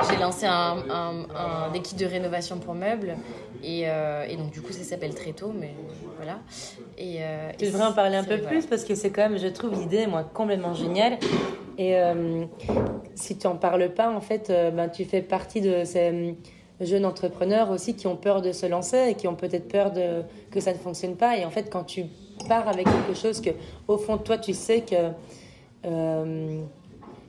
j'ai 0.09 0.17
lancé 0.17 0.47
un, 0.47 0.79
un, 0.89 1.71
des 1.73 1.81
kits 1.81 1.97
de 1.97 2.07
rénovation 2.07 2.59
pour 2.59 2.75
meubles 2.75 3.17
et, 3.63 3.83
et 3.83 4.37
donc 4.37 4.53
du 4.53 4.63
coup 4.63 4.73
ça 4.73 4.85
s'appelle 4.85 5.15
Tréto, 5.15 5.53
mais 5.55 5.75
voilà. 6.17 6.39
Et, 6.97 7.21
tu 7.59 7.67
devrais 7.67 7.87
en 7.87 7.93
parler 7.93 8.17
un 8.17 8.25
peu 8.25 8.39
plus 8.39 8.67
parce 8.67 8.85
que 8.85 8.95
c'est 8.95 9.11
quand 9.11 9.29
même, 9.29 9.39
je 9.39 9.49
trouve 9.49 9.75
l'idée 9.75 10.07
moi 10.07 10.25
complètement 10.25 10.75
géniale. 10.75 11.19
Et 11.77 11.97
si 13.15 13.39
tu 13.39 13.47
en 13.47 13.57
parles 13.57 13.93
pas, 13.95 14.11
en 14.11 14.21
fait, 14.21 14.49
ben, 14.49 14.89
tu 14.89 15.05
fais 15.05 15.23
partie 15.23 15.61
de 15.61 15.85
ces 15.85 16.37
jeunes 16.81 17.05
entrepreneurs 17.05 17.71
aussi 17.71 17.95
qui 17.95 18.07
ont 18.07 18.17
peur 18.17 18.43
de 18.43 18.53
se 18.53 18.67
lancer 18.67 19.09
et 19.09 19.15
qui 19.15 19.27
ont 19.27 19.35
peut-être 19.35 19.69
peur 19.69 19.91
de, 19.91 20.23
que 20.51 20.61
ça 20.61 20.73
ne 20.73 20.79
fonctionne 20.79 21.17
pas. 21.17 21.37
Et 21.37 21.45
en 21.45 21.51
fait, 21.51 21.71
quand 21.71 21.85
tu 21.85 22.05
pars 22.49 22.69
avec 22.69 22.87
quelque 22.87 23.15
chose 23.15 23.41
que, 23.41 23.51
au 23.89 23.99
fond, 23.99 24.19
toi, 24.19 24.39
tu 24.39 24.53
sais 24.55 24.83
que, 24.83 25.11
euh, 25.85 26.61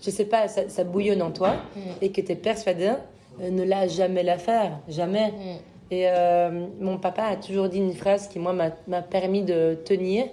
je 0.02 0.10
sais 0.10 0.26
pas, 0.26 0.48
ça, 0.48 0.84
bouillonne 0.84 1.22
en 1.22 1.32
toi 1.32 1.54
mm. 1.76 1.80
et 2.02 2.12
que 2.12 2.22
tu 2.22 2.32
es 2.32 2.36
persuadé, 2.36 2.94
euh, 3.42 3.50
ne 3.50 3.64
l'a 3.64 3.88
jamais 3.88 4.24
la 4.24 4.38
faire, 4.38 4.80
jamais. 4.88 5.32
Mm. 5.32 5.92
Et 5.92 6.08
euh, 6.08 6.68
mon 6.80 6.98
papa 7.00 7.24
a 7.24 7.36
toujours 7.36 7.70
dit 7.70 7.80
une 7.80 7.96
phrase 7.96 8.28
qui, 8.28 8.38
moi, 8.38 8.54
m'a 8.54 9.02
permis 9.02 9.44
de 9.44 9.78
tenir. 9.86 10.26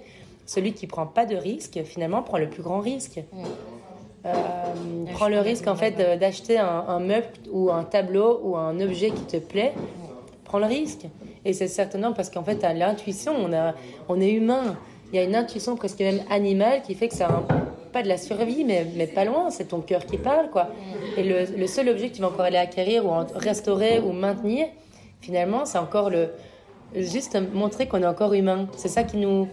Celui 0.45 0.71
qui 0.73 0.87
prend 0.87 1.07
pas 1.07 1.25
de 1.25 1.35
risque, 1.35 1.83
finalement, 1.83 2.21
prend 2.21 2.37
le 2.37 2.49
plus 2.49 2.61
grand 2.61 2.79
risque. 2.79 3.19
Mm. 3.33 3.43
Euh, 4.25 4.33
prends 5.13 5.29
le 5.29 5.39
risque 5.39 5.67
en 5.67 5.75
fait 5.75 6.19
d'acheter 6.19 6.57
un, 6.57 6.99
meuble 6.99 7.27
ou 7.51 7.71
un 7.71 7.83
tableau 7.83 8.41
ou 8.43 8.57
un 8.57 8.79
objet 8.79 9.11
qui 9.11 9.23
te 9.23 9.37
plaît. 9.37 9.73
Prends 10.43 10.59
le 10.59 10.65
risque. 10.65 11.05
Et 11.45 11.53
c'est 11.53 11.67
certainement 11.67 12.13
parce 12.13 12.29
qu'en 12.29 12.43
fait, 12.43 12.63
à 12.63 12.73
l'intuition, 12.73 13.33
on, 13.37 13.53
a, 13.53 13.73
on 14.09 14.19
est 14.19 14.31
humain. 14.31 14.77
Il 15.11 15.15
y 15.15 15.19
a 15.19 15.23
une 15.23 15.35
intuition 15.35 15.75
presque 15.75 15.99
même 15.99 16.21
animale 16.29 16.81
qui 16.81 16.95
fait 16.95 17.07
que 17.07 17.15
c'est 17.15 17.25
pas 17.93 18.03
de 18.03 18.07
la 18.09 18.17
survie, 18.17 18.65
mais, 18.65 18.85
mais 18.95 19.07
pas 19.07 19.23
loin. 19.23 19.49
C'est 19.49 19.69
ton 19.69 19.81
cœur 19.81 20.05
qui 20.05 20.17
parle, 20.17 20.49
quoi. 20.49 20.67
Et 21.15 21.23
le, 21.23 21.45
le, 21.57 21.67
seul 21.67 21.87
objet 21.89 22.09
que 22.09 22.15
tu 22.15 22.21
vas 22.21 22.27
encore 22.27 22.45
aller 22.45 22.57
acquérir 22.57 23.05
ou 23.05 23.11
restaurer 23.35 23.99
ou 23.99 24.11
maintenir, 24.11 24.67
finalement, 25.21 25.65
c'est 25.65 25.77
encore 25.77 26.09
le 26.09 26.29
juste 26.95 27.37
montrer 27.53 27.87
qu'on 27.87 28.01
est 28.01 28.07
encore 28.07 28.33
humain. 28.33 28.67
C'est 28.75 28.87
ça 28.87 29.03
qui 29.03 29.17
nous 29.17 29.47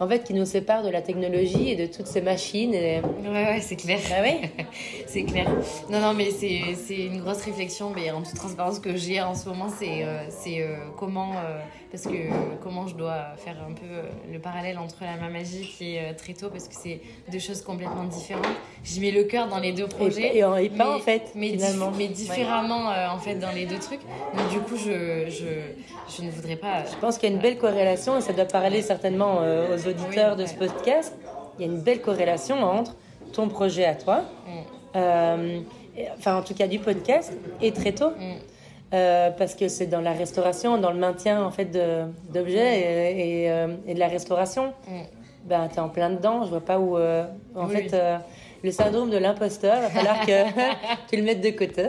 en 0.00 0.08
fait, 0.08 0.24
qui 0.24 0.32
nous 0.32 0.46
sépare 0.46 0.82
de 0.82 0.88
la 0.88 1.02
technologie 1.02 1.70
et 1.70 1.76
de 1.76 1.84
toutes 1.84 2.06
ces 2.06 2.22
machines. 2.22 2.72
Et... 2.72 3.02
Ouais, 3.22 3.28
ouais, 3.28 3.60
c'est 3.60 3.76
clair. 3.76 3.98
Ah 4.10 4.22
oui 4.22 4.48
C'est 5.06 5.24
clair. 5.24 5.46
Non, 5.90 6.00
non, 6.00 6.14
mais 6.14 6.30
c'est 6.30 6.96
une 6.96 7.20
grosse 7.20 7.42
réflexion, 7.44 7.92
mais 7.94 8.10
en 8.10 8.22
toute 8.22 8.34
transparence 8.34 8.78
que 8.78 8.96
j'ai 8.96 9.20
en 9.20 9.34
ce 9.34 9.48
moment, 9.48 9.68
c'est 9.68 10.02
euh, 10.02 10.22
euh, 10.46 10.76
comment, 10.96 11.32
euh, 11.32 11.58
parce 11.90 12.04
que 12.04 12.16
comment 12.62 12.86
je 12.86 12.94
dois 12.94 13.34
faire 13.36 13.56
un 13.68 13.74
peu 13.74 14.08
le 14.32 14.38
parallèle 14.38 14.78
entre 14.78 15.02
la 15.02 15.16
main 15.16 15.28
magique 15.28 15.82
et 15.82 16.00
très 16.16 16.32
tôt, 16.32 16.48
parce 16.48 16.66
que 16.66 16.74
c'est 16.74 17.00
deux 17.30 17.38
choses 17.38 17.60
complètement 17.60 18.04
différentes. 18.04 18.46
J'y 18.82 19.00
mets 19.00 19.10
le 19.10 19.24
cœur 19.24 19.48
dans 19.48 19.58
les 19.58 19.72
deux 19.72 19.86
projets. 19.86 20.34
Et, 20.34 20.38
et, 20.38 20.70
pas 20.70 20.96
en 20.96 21.00
fait, 21.00 21.32
mais, 21.34 21.50
finalement. 21.50 21.92
mais 21.98 22.08
différemment 22.08 22.90
en 23.12 23.18
fait 23.18 23.34
dans 23.34 23.52
les 23.52 23.66
deux 23.66 23.78
trucs. 23.78 24.00
Donc 24.34 24.48
du 24.50 24.60
coup, 24.60 24.76
je, 24.76 25.28
je, 25.28 26.16
je 26.16 26.22
ne 26.22 26.30
voudrais 26.30 26.56
pas. 26.56 26.84
Je 26.90 26.96
pense 27.00 27.18
qu'il 27.18 27.28
y 27.28 27.32
a 27.32 27.34
une 27.34 27.42
belle 27.42 27.58
corrélation 27.58 28.16
et 28.16 28.22
ça 28.22 28.32
doit 28.32 28.46
parler 28.46 28.80
certainement 28.80 29.40
aux 29.40 29.88
auditeurs 29.90 30.36
de 30.36 30.46
ce 30.46 30.54
podcast, 30.54 31.14
il 31.58 31.66
y 31.66 31.68
a 31.68 31.72
une 31.72 31.80
belle 31.80 32.00
corrélation 32.00 32.62
entre 32.62 32.96
ton 33.32 33.48
projet 33.48 33.84
à 33.84 33.94
toi 33.94 34.18
mm. 34.18 34.96
euh, 34.96 35.60
enfin 36.18 36.36
en 36.36 36.42
tout 36.42 36.54
cas 36.54 36.66
du 36.66 36.78
podcast, 36.78 37.32
et 37.60 37.72
très 37.72 37.92
tôt. 37.92 38.10
Mm. 38.10 38.34
Euh, 38.92 39.30
parce 39.30 39.54
que 39.54 39.68
c'est 39.68 39.86
dans 39.86 40.00
la 40.00 40.12
restauration, 40.12 40.76
dans 40.76 40.90
le 40.90 40.98
maintien 40.98 41.44
en 41.44 41.52
fait 41.52 41.66
d'objets 42.32 42.80
et, 42.80 43.42
et, 43.44 43.50
euh, 43.50 43.68
et, 43.86 43.94
de 43.94 44.00
la 44.00 44.08
restauration. 44.08 44.72
Mm. 44.88 45.00
Ben, 45.44 45.68
tu 45.68 45.76
es 45.76 45.80
en 45.80 45.88
plein 45.88 46.10
dedans, 46.10 46.44
je 46.44 46.50
vois 46.50 46.60
pas 46.60 46.78
où. 46.78 46.98
En 47.56 47.68
fait, 47.68 47.94
le 48.62 48.70
syndrome 48.70 49.10
de 49.10 49.16
l'imposteur, 49.16 49.76
il 49.76 49.82
va 49.82 49.88
falloir 49.88 50.26
que 50.26 50.44
tu 51.08 51.16
le 51.16 51.22
mettes 51.22 51.40
de 51.40 51.50
côté. 51.50 51.88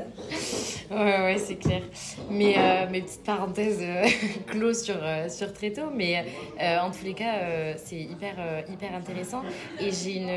Ouais, 0.91 1.19
ouais, 1.21 1.37
c'est 1.37 1.55
clair. 1.55 1.81
Mais 2.29 2.55
euh, 2.57 2.89
mes 2.89 3.01
petites 3.01 3.23
parenthèses 3.23 3.79
euh, 3.81 4.05
closes 4.47 4.83
sur, 4.83 4.97
euh, 5.01 5.29
sur 5.29 5.53
Tréto, 5.53 5.83
mais 5.95 6.25
en 6.59 6.91
tous 6.91 7.05
les 7.05 7.13
cas, 7.13 7.75
c'est 7.77 7.99
hyper, 8.01 8.35
hyper 8.69 8.93
intéressant. 8.93 9.41
Et 9.79 9.91
j'ai 9.91 10.17
une, 10.17 10.29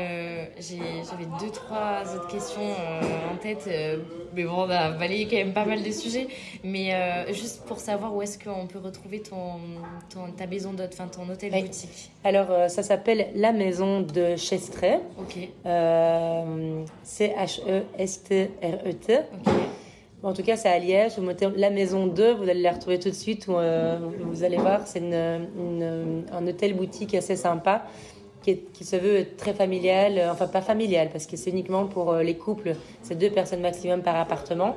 j'avais 0.59 1.25
deux, 1.39 1.51
trois 1.51 2.03
autres 2.15 2.27
questions 2.27 2.61
en 3.31 3.35
tête, 3.37 3.69
mais 4.33 4.43
bon, 4.43 4.65
on 4.65 4.69
a 4.69 4.91
balayé 4.91 5.27
quand 5.27 5.37
même 5.37 5.53
pas 5.53 5.65
mal 5.65 5.83
de 5.83 5.91
sujets. 5.91 6.27
Mais 6.63 6.93
juste 7.33 7.65
pour 7.65 7.79
savoir 7.79 8.15
où 8.15 8.21
est-ce 8.21 8.39
qu'on 8.39 8.67
peut 8.67 8.79
retrouver 8.79 9.21
ton, 9.21 9.59
ton, 10.09 10.31
ta 10.31 10.47
maison 10.47 10.73
d'hôte, 10.73 10.91
enfin 10.93 11.07
ton 11.07 11.29
hôtel 11.29 11.51
boutique. 11.51 12.11
Alors, 12.23 12.69
ça 12.69 12.83
s'appelle 12.83 13.27
La 13.35 13.51
Maison 13.51 14.01
de 14.01 14.35
Chestret. 14.35 15.01
Ok. 15.19 15.49
C-H-E-S-T-R-E-T. 17.03 17.45
En 20.25 20.33
tout 20.33 20.41
cas, 20.41 20.57
c'est 20.57 20.69
à 20.69 20.79
Liège. 20.79 21.13
Vous 21.17 21.23
mettez 21.23 21.47
la 21.55 21.69
maison 21.69 22.07
2, 22.07 22.33
vous 22.33 22.49
allez 22.49 22.61
la 22.61 22.71
retrouver 22.71 22.97
tout 22.97 23.09
de 23.09 23.15
suite. 23.15 23.47
Où, 23.47 23.55
euh, 23.57 23.99
vous 24.21 24.43
allez 24.43 24.57
voir, 24.57 24.87
c'est 24.87 25.03
un 25.13 26.47
hôtel 26.47 26.73
boutique 26.73 27.13
assez 27.13 27.35
sympa 27.35 27.85
qui, 28.41 28.83
se 28.83 28.95
veut 28.95 29.27
très 29.37 29.53
familial. 29.53 30.17
Euh, 30.17 30.31
enfin, 30.31 30.47
pas 30.47 30.61
familial 30.61 31.09
parce 31.11 31.27
que 31.27 31.37
c'est 31.37 31.51
uniquement 31.51 31.85
pour 31.85 32.11
euh, 32.11 32.23
les 32.23 32.35
couples. 32.37 32.73
C'est 33.03 33.15
deux 33.15 33.29
personnes 33.29 33.61
maximum 33.61 34.01
par 34.01 34.15
appartement. 34.15 34.75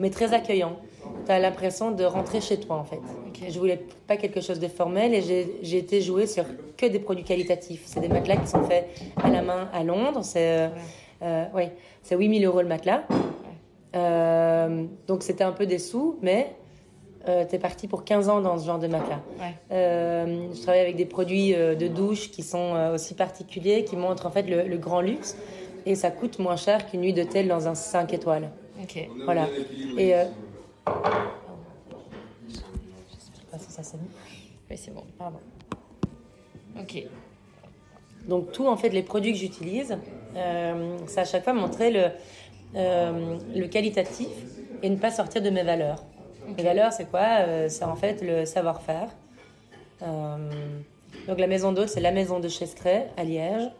Mais 0.00 0.08
très 0.08 0.32
accueillant. 0.32 0.76
Tu 1.26 1.30
as 1.32 1.38
l'impression 1.38 1.90
de 1.90 2.04
rentrer 2.04 2.40
chez 2.40 2.58
toi 2.58 2.76
en 2.76 2.84
fait. 2.84 3.00
Okay. 3.28 3.50
Je 3.50 3.58
voulais 3.58 3.82
pas 4.06 4.16
quelque 4.16 4.40
chose 4.40 4.60
de 4.60 4.68
formel 4.68 5.12
et 5.12 5.20
j'ai 5.62 5.76
été 5.76 6.00
jouer 6.00 6.26
sur 6.26 6.44
que 6.78 6.86
des 6.86 7.00
produits 7.00 7.24
qualitatifs. 7.24 7.82
C'est 7.84 8.00
des 8.00 8.08
matelas 8.08 8.36
qui 8.36 8.46
sont 8.46 8.64
faits 8.64 8.88
à 9.22 9.28
la 9.28 9.42
main 9.42 9.68
à 9.74 9.84
Londres. 9.84 10.20
C'est 10.22 10.70
ouais. 11.20 11.72
c'est 12.02 12.16
8000 12.16 12.46
euros 12.46 12.62
le 12.62 12.68
matelas. 12.68 13.02
Euh, 13.94 14.86
donc 15.06 15.22
c'était 15.22 15.44
un 15.44 15.52
peu 15.52 15.66
des 15.66 15.78
sous, 15.78 16.18
mais 16.22 16.56
euh, 17.28 17.44
tu 17.48 17.54
es 17.54 17.58
parti 17.58 17.86
pour 17.88 18.04
15 18.04 18.28
ans 18.28 18.40
dans 18.40 18.58
ce 18.58 18.66
genre 18.66 18.78
de 18.78 18.88
matelas. 18.88 19.20
Euh, 19.70 20.48
je 20.52 20.60
travaille 20.62 20.80
avec 20.80 20.96
des 20.96 21.06
produits 21.06 21.54
de 21.54 21.88
douche 21.88 22.30
qui 22.30 22.42
sont 22.42 22.90
aussi 22.92 23.14
particuliers, 23.14 23.84
qui 23.84 23.96
montrent 23.96 24.26
en 24.26 24.30
fait 24.30 24.42
le, 24.42 24.76
grand 24.76 25.00
luxe. 25.00 25.36
Et 25.86 25.94
ça 25.94 26.10
coûte 26.10 26.38
moins 26.38 26.56
cher 26.56 26.90
qu'une 26.90 27.02
nuit 27.02 27.12
d'hôtel 27.12 27.46
dans 27.46 27.68
un 27.68 27.74
5 27.74 28.12
étoiles. 28.14 28.50
Ok. 28.82 29.06
Voilà. 29.24 29.46
Et. 29.98 30.14
Je 32.48 32.54
sais 32.54 33.46
pas 33.50 33.58
si 33.58 33.70
ça 33.70 33.82
s'est 33.82 33.98
mis. 33.98 34.08
Oui, 34.70 34.78
c'est 34.78 34.94
bon, 34.94 35.04
pardon. 35.18 35.40
Ok. 36.80 37.04
Donc, 38.26 38.52
tout, 38.52 38.66
en 38.66 38.78
fait, 38.78 38.88
les 38.88 39.02
produits 39.02 39.32
que 39.32 39.38
j'utilise, 39.38 39.98
ça 41.06 41.20
à 41.20 41.24
chaque 41.26 41.44
fois 41.44 41.52
montrer 41.52 41.90
le, 41.90 42.04
euh, 42.76 43.38
le 43.54 43.66
qualitatif 43.68 44.28
et 44.82 44.90
ne 44.90 44.96
pas 44.96 45.10
sortir 45.10 45.40
de 45.42 45.50
mes 45.50 45.62
valeurs. 45.62 46.02
Les 46.58 46.64
valeurs, 46.64 46.92
c'est 46.92 47.08
quoi 47.08 47.38
euh, 47.40 47.68
C'est 47.68 47.84
en 47.84 47.94
fait 47.94 48.20
le 48.20 48.44
savoir-faire. 48.44 49.08
Euh, 50.02 50.36
donc 51.28 51.38
la 51.38 51.46
maison 51.46 51.72
d'hôte, 51.72 51.88
c'est 51.88 52.00
la 52.00 52.10
maison 52.10 52.40
de 52.40 52.48
Chestret 52.48 53.10
à 53.16 53.22
Liège. 53.22 53.70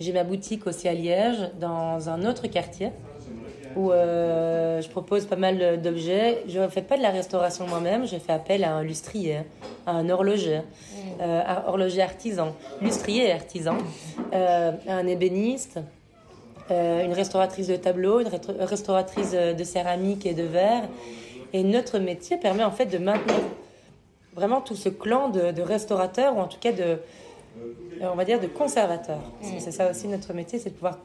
J'ai 0.00 0.12
ma 0.12 0.24
boutique 0.24 0.66
aussi 0.66 0.88
à 0.88 0.94
Liège, 0.94 1.50
dans 1.60 2.08
un 2.08 2.24
autre 2.24 2.48
quartier, 2.48 2.90
où 3.76 3.90
je 3.92 4.88
propose 4.88 5.24
pas 5.26 5.36
mal 5.36 5.80
d'objets. 5.80 6.42
Je 6.48 6.58
ne 6.58 6.66
fais 6.66 6.82
pas 6.82 6.96
de 6.96 7.02
la 7.02 7.10
restauration 7.10 7.68
moi-même, 7.68 8.04
je 8.04 8.16
fais 8.16 8.32
appel 8.32 8.64
à 8.64 8.74
un 8.74 8.82
lustrier, 8.82 9.42
à 9.86 9.92
un 9.92 10.10
horloger, 10.10 10.58
mm. 10.58 11.22
un 11.22 11.62
horloger 11.68 12.02
artisan, 12.02 12.56
lustrier 12.82 13.30
artisan, 13.30 13.78
un 14.32 15.06
ébéniste, 15.06 15.78
une 16.70 17.12
restauratrice 17.12 17.66
de 17.66 17.76
tableaux, 17.76 18.20
une 18.20 18.30
restauratrice 18.60 19.32
de 19.32 19.64
céramique 19.64 20.26
et 20.26 20.34
de 20.34 20.44
verre. 20.44 20.84
Et 21.52 21.62
notre 21.62 21.98
métier 21.98 22.36
permet 22.36 22.64
en 22.64 22.72
fait 22.72 22.86
de 22.86 22.98
maintenir 22.98 23.36
vraiment 24.34 24.60
tout 24.60 24.74
ce 24.74 24.88
clan 24.88 25.28
de, 25.28 25.62
restaurateurs, 25.62 26.36
ou 26.36 26.40
en 26.40 26.48
tout 26.48 26.58
cas 26.60 26.72
de, 26.72 26.82
euh, 26.82 26.96
on 28.02 28.16
va 28.16 28.24
dire, 28.24 28.40
de 28.40 28.46
conservateurs. 28.46 29.22
Mm. 29.40 29.46
C'est 29.58 29.72
ça 29.72 29.90
aussi 29.90 30.08
notre 30.08 30.32
métier, 30.34 30.58
c'est 30.58 30.70
de 30.70 30.74
pouvoir 30.74 30.98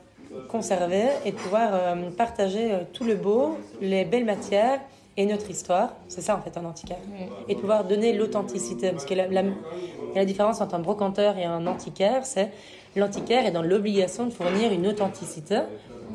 conserver 0.47 1.05
et 1.25 1.31
de 1.31 1.37
pouvoir 1.37 1.69
euh, 1.73 2.09
partager 2.11 2.71
tout 2.93 3.03
le 3.03 3.15
beau, 3.15 3.57
les 3.81 4.05
belles 4.05 4.25
matières 4.25 4.79
et 5.17 5.25
notre 5.25 5.49
histoire. 5.49 5.93
C'est 6.07 6.21
ça 6.21 6.35
en 6.35 6.41
fait 6.41 6.57
un 6.57 6.65
antiquaire. 6.65 6.97
Mm. 7.05 7.49
Et 7.49 7.55
de 7.55 7.59
pouvoir 7.59 7.83
donner 7.83 8.13
l'authenticité. 8.13 8.91
Parce 8.91 9.05
que 9.05 9.13
la, 9.13 9.27
la, 9.27 10.25
différence 10.25 10.61
entre 10.61 10.75
un 10.75 10.79
brocanteur 10.79 11.37
et 11.37 11.45
un 11.45 11.67
antiquaire, 11.67 12.25
c'est 12.25 12.51
l'antiquaire 12.95 13.45
est 13.45 13.51
dans 13.51 13.61
l'obligation 13.61 14.25
de 14.25 14.31
fournir 14.31 14.71
une 14.71 14.87
authenticité 14.87 15.61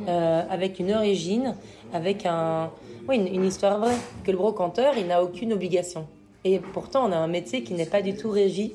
euh, 0.09 0.43
avec 0.51 0.81
une 0.81 0.93
origine, 0.93 1.55
avec 1.93 2.27
un, 2.27 2.71
oui, 3.09 3.17
une, 3.17 3.45
histoire 3.45 3.79
vraie. 3.79 3.97
Que 4.25 4.31
le 4.31 4.37
brocanteur, 4.37 4.95
il 4.97 5.07
n'a 5.07 5.23
aucune 5.23 5.53
obligation. 5.53 6.07
Et 6.45 6.59
pourtant, 6.59 7.09
on 7.09 7.13
a 7.13 7.17
un 7.17 7.29
métier 7.29 7.63
qui 7.63 7.75
n'est 7.75 7.87
pas 7.87 8.03
du 8.03 8.15
tout 8.17 8.31
régi 8.31 8.75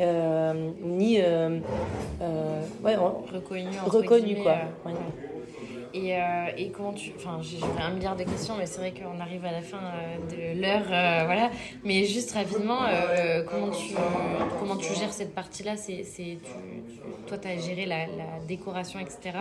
euh, 0.00 0.70
ni 0.82 1.18
euh, 1.20 1.60
ouais, 2.84 2.96
reconnu, 2.96 3.68
reconnu 3.86 4.42
quoi. 4.42 4.56
Et, 5.96 6.14
euh, 6.14 6.18
et, 6.58 6.68
comment 6.68 6.92
tu. 6.92 7.12
Enfin, 7.16 7.38
j'ai 7.40 7.56
un 7.80 7.90
milliard 7.90 8.16
de 8.16 8.24
questions, 8.24 8.54
mais 8.58 8.66
c'est 8.66 8.80
vrai 8.80 8.92
qu'on 8.92 9.18
arrive 9.18 9.44
à 9.46 9.52
la 9.52 9.62
fin 9.62 9.78
euh, 9.78 10.54
de 10.54 10.60
l'heure. 10.60 10.84
Euh, 10.90 11.24
voilà. 11.24 11.50
Mais 11.84 12.04
juste 12.04 12.32
rapidement, 12.32 12.80
comment, 13.48 13.70
tu, 13.70 13.94
comment 14.60 14.76
tu 14.76 14.92
gères 14.94 15.12
cette 15.12 15.34
partie-là? 15.34 15.76
C'est, 15.76 16.04
tu, 16.14 16.38
Toi, 17.26 17.38
tu 17.38 17.48
as 17.48 17.56
géré 17.58 17.86
la, 17.86 18.06
décoration, 18.46 19.00
etc. 19.00 19.38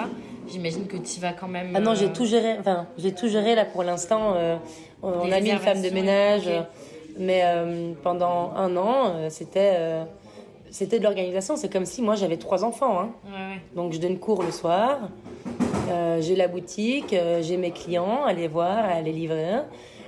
J'imagine 0.47 0.87
que 0.87 0.97
tu 0.97 1.19
vas 1.19 1.33
quand 1.33 1.49
même. 1.49 1.71
Ah 1.75 1.79
non, 1.81 1.93
j'ai 1.93 2.13
tout 2.13 2.25
géré. 2.25 2.57
Enfin, 2.57 2.87
j'ai 2.97 3.13
tout 3.13 3.27
géré 3.27 3.55
là 3.55 3.65
pour 3.65 3.83
l'instant. 3.83 4.35
on 5.03 5.31
a 5.31 5.39
mis 5.41 5.51
une 5.51 5.59
femme 5.59 5.81
de 5.81 5.89
ménage. 5.89 6.49
Mais 7.17 7.43
pendant 8.01 8.53
un 8.55 8.77
an, 8.77 9.29
c'était 9.29 10.05
c'était 10.69 10.99
de 10.99 11.03
l'organisation. 11.03 11.57
C'est 11.57 11.71
comme 11.71 11.85
si 11.85 12.01
moi 12.01 12.15
j'avais 12.15 12.37
trois 12.37 12.63
enfants. 12.63 12.99
Hein. 12.99 13.57
Donc 13.75 13.91
je 13.91 13.99
donne 13.99 14.19
cours 14.19 14.41
le 14.41 14.51
soir. 14.51 14.99
Euh, 15.89 16.21
j'ai 16.21 16.35
la 16.35 16.47
boutique, 16.47 17.13
euh, 17.13 17.41
j'ai 17.41 17.57
mes 17.57 17.71
clients 17.71 18.23
à 18.25 18.33
les 18.33 18.47
voir, 18.47 18.85
à 18.85 19.01
les 19.01 19.11
livrer. 19.11 19.61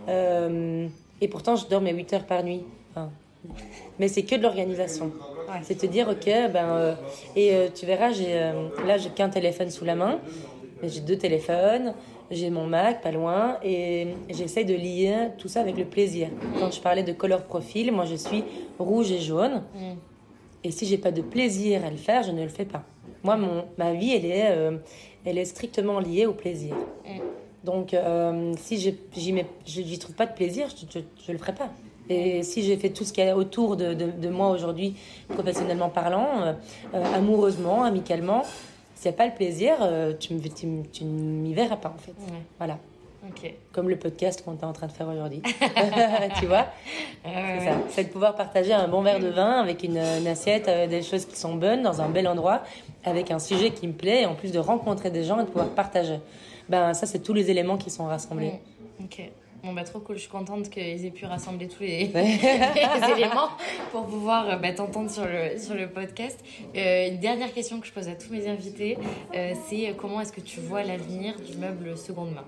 Euh, 0.08 0.88
et 1.22 1.28
pourtant, 1.28 1.56
je 1.56 1.68
dors 1.68 1.82
mes 1.82 1.94
8 1.94 2.14
heures 2.14 2.26
par 2.26 2.44
nuit. 2.44 2.64
mais 4.00 4.08
c'est 4.08 4.24
que 4.24 4.36
de 4.36 4.44
l'organisation. 4.44 5.12
C'est 5.64 5.78
te 5.78 5.86
dire, 5.86 6.10
ok, 6.10 6.26
ben, 6.52 6.98
et 7.36 7.54
tu 7.74 7.86
verras, 7.86 8.12
j'ai, 8.12 8.34
là, 8.86 8.98
j'ai 8.98 9.10
qu'un 9.10 9.30
téléphone 9.30 9.70
sous 9.70 9.86
la 9.86 9.96
main, 9.96 10.20
mais 10.82 10.90
j'ai 10.90 11.00
deux 11.00 11.18
téléphones, 11.18 11.94
j'ai 12.30 12.50
mon 12.50 12.68
Mac 12.68 13.02
pas 13.02 13.12
loin, 13.12 13.58
et 13.64 14.08
j'essaie 14.30 14.66
de 14.66 14.74
lier 14.74 15.30
tout 15.38 15.48
ça 15.48 15.62
avec 15.62 15.78
le 15.78 15.86
plaisir. 15.86 16.28
Quand 16.60 16.70
je 16.70 16.82
parlais 16.82 17.04
de 17.04 17.14
color 17.14 17.44
profil, 17.44 17.94
moi, 17.94 18.06
je 18.06 18.16
suis 18.16 18.44
rouge 18.78 19.12
et 19.12 19.20
jaune. 19.20 19.64
Mm. 19.74 19.94
Et 20.66 20.72
si 20.72 20.86
j'ai 20.86 20.98
pas 20.98 21.12
de 21.12 21.22
plaisir 21.22 21.86
à 21.86 21.90
le 21.90 21.98
faire, 21.98 22.24
je 22.24 22.32
ne 22.32 22.44
le 22.44 22.50
fais 22.50 22.66
pas. 22.66 22.84
Moi, 23.24 23.38
mon, 23.38 23.66
ma 23.78 23.94
vie, 23.94 24.14
elle 24.14 24.26
est, 24.26 24.80
elle 25.26 25.38
est 25.38 25.46
strictement 25.46 26.00
liée 26.00 26.26
au 26.26 26.34
plaisir. 26.34 26.76
Mm. 27.06 27.20
Donc, 27.68 27.94
euh, 27.94 28.54
si 28.58 28.80
je 28.80 29.82
n'y 29.82 30.00
trouve 30.00 30.16
pas 30.16 30.26
de 30.26 30.34
plaisir, 30.34 30.70
je 30.70 31.00
ne 31.00 31.34
le 31.34 31.38
ferai 31.38 31.54
pas. 31.54 31.70
Et 32.10 32.42
si 32.44 32.64
j'ai 32.64 32.78
fait 32.78 32.90
tout 32.90 33.04
ce 33.04 33.12
qu'il 33.12 33.26
y 33.26 33.28
a 33.28 33.36
autour 33.36 33.76
de, 33.76 33.94
de, 33.94 34.30
moi 34.30 34.52
aujourd'hui, 34.52 34.96
professionnellement 35.28 35.90
parlant, 35.90 36.42
euh, 36.42 36.54
euh, 36.94 37.04
amoureusement, 37.14 37.84
amicalement, 37.84 38.44
s'il 38.96 39.12
n'y 39.12 39.16
a 39.16 39.18
pas 39.18 39.28
le 39.28 39.34
plaisir, 39.34 39.76
tu 40.18 40.34
ne 40.34 41.42
m'y 41.42 41.54
verras 41.54 41.76
pas 41.76 41.90
en 41.90 42.00
fait. 42.00 42.14
Voilà. 42.58 42.80
Comme 43.72 43.90
le 43.90 43.98
podcast 43.98 44.44
qu'on 44.44 44.54
est 44.54 44.64
en 44.64 44.74
train 44.74 44.88
de 44.88 44.92
faire 44.92 45.08
aujourd'hui. 45.08 45.42
tu 46.40 46.46
vois? 46.46 46.68
C'est 47.24 47.66
ça. 47.66 47.78
C'est 47.90 48.04
de 48.06 48.10
pouvoir 48.10 48.36
partager 48.36 48.74
un 48.74 48.88
bon 48.88 49.02
verre 49.02 49.20
de 49.20 49.28
vin 49.28 49.60
avec 49.60 49.84
une, 49.84 49.98
assiette, 49.98 50.68
euh, 50.68 50.88
des 50.88 51.04
choses 51.04 51.26
qui 51.26 51.36
sont 51.36 51.56
bonnes, 51.56 51.84
dans 51.84 52.02
un 52.02 52.10
bel 52.10 52.28
endroit, 52.28 52.64
avec 53.08 53.32
un 53.32 53.40
sujet 53.40 53.72
qui 53.72 53.88
me 53.88 53.94
plaît, 53.94 54.24
et 54.24 54.26
en 54.26 54.36
plus 54.36 54.52
de 54.52 54.60
rencontrer 54.60 55.12
des 55.12 55.24
gens 55.24 55.40
et 55.40 55.44
de 55.44 55.50
pouvoir 55.50 55.70
partager. 55.70 56.20
Ben, 56.70 56.94
ça, 56.94 57.06
c'est 57.06 57.20
tous 57.20 57.34
les 57.34 57.50
éléments 57.50 57.78
qui 57.78 57.90
sont 57.90 58.06
rassemblés. 58.06 58.54
Ok. 59.04 59.30
Bon, 59.64 59.74
bah, 59.74 59.84
trop 59.84 60.00
cool. 60.00 60.16
Je 60.16 60.22
suis 60.22 60.30
contente 60.30 60.70
qu'ils 60.70 61.06
aient 61.06 61.12
pu 61.12 61.26
rassembler 61.26 61.68
tous 61.68 61.84
les, 61.84 62.12
éléments 63.18 63.50
pour 63.92 64.06
pouvoir 64.06 64.50
euh, 64.50 64.56
bah, 64.56 64.72
t'entendre 64.72 65.10
sur 65.10 65.26
le, 65.26 65.58
sur 65.60 65.74
le 65.74 65.90
podcast. 65.90 66.40
Euh, 66.76 67.10
une 67.10 67.20
dernière 67.20 67.52
question 67.54 67.80
que 67.80 67.88
je 67.88 67.92
pose 67.92 68.08
à 68.08 68.14
tous 68.14 68.32
mes 68.32 68.48
invités, 68.48 68.98
euh, 69.36 69.54
c'est 69.68 69.94
comment 69.98 70.22
est-ce 70.22 70.32
que 70.32 70.42
tu 70.42 70.60
vois 70.60 70.84
l'avenir 70.84 71.36
du 71.40 71.58
meuble 71.58 71.98
seconde 71.98 72.34
main? 72.34 72.46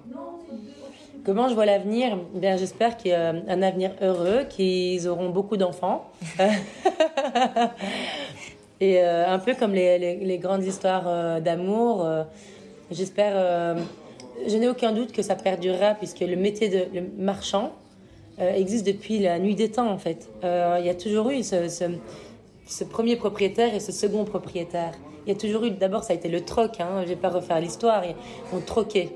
Comment 1.26 1.50
je 1.50 1.56
vois 1.56 1.65
l'avenir? 1.65 2.17
Bien, 2.34 2.56
j'espère 2.56 2.95
qu'il 2.95 3.12
y 3.12 3.13
a 3.13 3.30
un 3.32 3.62
avenir 3.62 3.91
heureux, 4.02 4.45
qu'ils 4.48 5.08
auront 5.08 5.30
beaucoup 5.30 5.58
d'enfants. 5.58 6.10
Et 8.81 9.01
un 9.01 9.39
peu 9.39 9.55
comme 9.55 9.73
les, 9.73 9.99
les, 9.99 10.15
les 10.15 10.37
grandes 10.37 10.63
histoires 10.63 11.41
d'amour, 11.41 12.07
j'espère 12.91 13.77
Je 14.47 14.55
n'ai 14.55 14.69
aucun 14.69 14.93
doute 14.93 15.11
que 15.11 15.21
ça 15.21 15.35
perdurera 15.35 15.95
puisque 15.95 16.21
le 16.21 16.37
métier 16.37 16.69
de 16.69 16.85
le 16.93 17.05
marchand 17.17 17.73
euh, 18.41 18.53
existe 18.53 18.87
depuis 18.87 19.19
la 19.19 19.37
nuit 19.37 19.55
des 19.55 19.69
temps 19.69 19.91
en 19.91 19.97
fait. 19.97 20.29
Euh, 20.45 20.77
il 20.79 20.85
y 20.85 20.89
a 20.89 20.95
toujours 20.95 21.29
eu 21.29 21.43
ce, 21.43 21.67
ce, 21.67 21.83
ce, 22.65 22.85
premier 22.85 23.17
propriétaire 23.17 23.75
et 23.75 23.81
ce 23.81 23.91
second 23.91 24.23
propriétaire. 24.23 24.93
Il 25.25 25.33
y 25.33 25.35
a 25.35 25.37
toujours 25.37 25.65
eu, 25.65 25.71
d'abord 25.71 26.05
ça 26.05 26.13
a 26.13 26.15
été 26.15 26.29
le 26.29 26.45
troc, 26.45 26.79
hein, 26.79 26.87
je 26.99 27.01
ne 27.01 27.07
vais 27.07 27.15
pas 27.17 27.29
refaire 27.29 27.59
l'histoire, 27.59 28.01
on 28.53 28.61
troquait. 28.61 29.09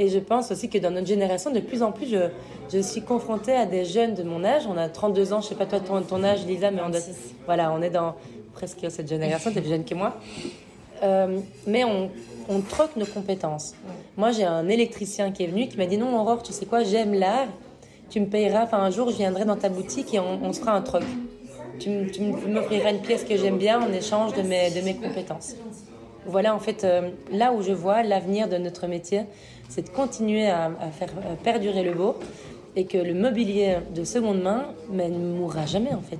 Et 0.00 0.08
je 0.08 0.18
pense 0.18 0.50
aussi 0.50 0.68
que 0.68 0.78
dans 0.78 0.90
notre 0.90 1.06
génération, 1.06 1.52
de 1.52 1.60
plus 1.60 1.82
en 1.82 1.92
plus, 1.92 2.06
je, 2.06 2.30
je 2.72 2.78
suis 2.80 3.02
confrontée 3.02 3.54
à 3.54 3.64
des 3.66 3.84
jeunes 3.84 4.14
de 4.14 4.22
mon 4.22 4.44
âge. 4.44 4.62
On 4.68 4.76
a 4.76 4.88
32 4.88 5.32
ans, 5.32 5.40
je 5.40 5.46
ne 5.46 5.48
sais 5.50 5.54
pas 5.54 5.66
toi 5.66 5.80
ton, 5.80 6.00
ton 6.02 6.24
âge 6.24 6.44
Lisa, 6.46 6.70
mais 6.72 6.82
on, 6.82 6.90
voilà, 7.46 7.72
on 7.72 7.80
est 7.80 7.90
dans 7.90 8.14
presque 8.58 8.90
cette 8.90 9.08
génération, 9.08 9.52
tu 9.52 9.58
es 9.58 9.60
plus 9.60 9.70
jeune 9.70 9.84
que 9.84 9.94
moi. 9.94 10.16
Euh, 11.04 11.38
mais 11.66 11.84
on, 11.84 12.10
troque 12.68 12.96
nos 12.96 13.06
compétences. 13.06 13.74
Moi, 14.16 14.32
j'ai 14.32 14.44
un 14.44 14.68
électricien 14.68 15.30
qui 15.30 15.44
est 15.44 15.46
venu 15.46 15.68
qui 15.68 15.76
m'a 15.76 15.86
dit 15.86 15.96
non, 15.96 16.18
Aurore, 16.18 16.42
tu 16.42 16.52
sais 16.52 16.66
quoi, 16.66 16.82
j'aime 16.82 17.14
l'art. 17.14 17.48
Tu 18.10 18.20
me 18.20 18.26
payeras, 18.26 18.64
enfin 18.64 18.78
un 18.78 18.90
jour, 18.90 19.10
je 19.10 19.16
viendrai 19.16 19.44
dans 19.44 19.56
ta 19.56 19.68
boutique 19.68 20.14
et 20.14 20.18
on, 20.18 20.42
on 20.42 20.52
se 20.52 20.60
fera 20.60 20.72
un 20.72 20.80
troc. 20.80 21.04
Tu, 21.78 21.90
m'offriras 22.48 22.90
une 22.90 23.02
pièce 23.02 23.22
que 23.22 23.36
j'aime 23.36 23.58
bien 23.58 23.80
en 23.80 23.92
échange 23.92 24.34
de 24.34 24.42
mes, 24.42 24.70
de 24.70 24.80
mes 24.80 24.96
compétences. 24.96 25.54
Voilà, 26.26 26.54
en 26.54 26.58
fait, 26.58 26.82
euh, 26.82 27.10
là 27.30 27.52
où 27.52 27.62
je 27.62 27.72
vois 27.72 28.02
l'avenir 28.02 28.48
de 28.48 28.56
notre 28.56 28.86
métier, 28.88 29.22
c'est 29.68 29.82
de 29.82 29.90
continuer 29.90 30.48
à, 30.48 30.70
faire 30.90 31.12
perdurer 31.44 31.84
le 31.84 31.92
beau 31.92 32.16
et 32.74 32.86
que 32.86 32.98
le 32.98 33.14
mobilier 33.14 33.76
de 33.94 34.02
seconde 34.04 34.42
main 34.42 34.64
ne 34.90 35.08
mourra 35.08 35.66
jamais, 35.66 35.92
en 35.92 36.02
fait, 36.02 36.18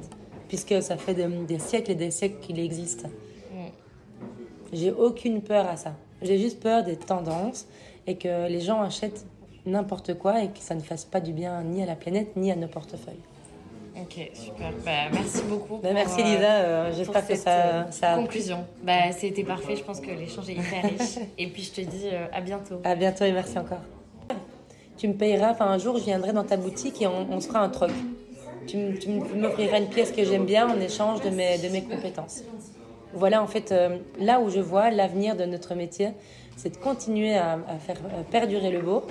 puisque 0.49 0.83
ça 0.83 0.97
fait 0.97 1.15
des, 1.15 1.27
des 1.27 1.59
siècles 1.59 1.93
et 1.93 1.95
des 1.95 2.11
siècles 2.11 2.41
qu'il 2.41 2.59
existe. 2.59 3.07
J'ai 4.73 4.93
aucune 4.93 5.41
peur 5.41 5.67
à 5.67 5.77
ça. 5.77 5.95
J'ai 6.21 6.39
juste 6.39 6.61
peur 6.61 6.85
des 6.85 6.97
tendances 6.97 7.67
et 8.07 8.17
que 8.17 8.49
les 8.49 8.61
gens 8.61 8.83
achètent 8.83 9.25
n'importe 9.67 10.15
quoi 10.15 10.43
et 10.43 10.49
que 10.49 10.59
ça 10.59 10.75
ne 10.75 10.81
fasse 10.81 11.05
pas 11.05 11.21
du 11.21 11.33
bien 11.33 11.63
ni 11.63 11.83
à 11.83 11.87
la 11.87 11.95
planète 11.95 12.37
ni 12.37 12.51
à 12.51 12.57
nos 12.57 12.69
portefeuilles. 12.69 13.23
Ok, 14.01 14.31
super. 14.33 14.73
Bah, 14.85 15.11
merci 15.13 15.43
beaucoup. 15.49 15.79
Bah, 15.79 15.91
merci 15.93 16.23
Lisa. 16.23 16.39
Euh, 16.39 16.65
euh 16.65 16.93
J'espère 16.97 17.27
que 17.27 17.35
ça, 17.35 17.51
euh, 17.51 17.91
ça. 17.91 18.15
Conclusion. 18.15 18.65
Bah, 18.83 19.11
c'était 19.13 19.43
parfait. 19.43 19.75
Je 19.75 19.83
pense 19.83 20.01
que 20.01 20.11
l'échange 20.11 20.49
est 20.51 20.55
hyper 20.55 20.83
riche. 20.85 21.19
et 21.39 21.49
puis 21.49 21.63
je 21.65 21.73
te 21.73 21.81
dis 21.81 22.09
euh, 22.13 22.27
à 22.33 22.41
bientôt. 22.41 22.81
À 22.85 22.95
bientôt 22.95 23.25
et 23.25 23.33
merci 23.33 23.59
encore. 23.59 23.81
Tu 24.97 25.09
me 25.09 25.15
payeras. 25.15 25.51
Enfin, 25.51 25.67
un 25.67 25.79
jour, 25.79 25.99
je 25.99 26.05
viendrai 26.05 26.33
dans 26.33 26.45
ta 26.45 26.57
boutique 26.57 27.03
et 27.03 27.07
on, 27.09 27.27
on 27.31 27.41
se 27.41 27.49
fera 27.49 27.61
un 27.61 27.69
troc. 27.69 27.91
Tu, 28.69 28.99
tu 29.01 29.09
m'offriras 29.09 29.79
une 29.79 29.89
pièce 29.89 30.13
que 30.13 30.25
j'aime 30.25 30.45
bien 30.45 30.69
en 30.69 30.79
échange 30.79 31.23
de 31.23 31.31
mes, 31.31 31.59
de 31.59 31.69
mes 31.69 31.83
compétences. 31.83 32.45
Voilà, 33.15 33.43
en 33.43 33.47
fait, 33.47 33.73
euh, 33.73 33.99
là 34.21 34.41
où 34.41 34.51
je 34.51 34.61
vois 34.61 34.91
l'avenir 34.91 35.37
de 35.37 35.45
notre 35.45 35.75
métier, 35.75 36.11
c'est 36.57 36.71
de 36.71 36.77
continuer 36.77 37.35
à, 37.35 37.55
à, 37.67 37.79
faire 37.79 37.97
perdurer 38.31 38.71
le 38.71 38.81
beau 38.81 39.05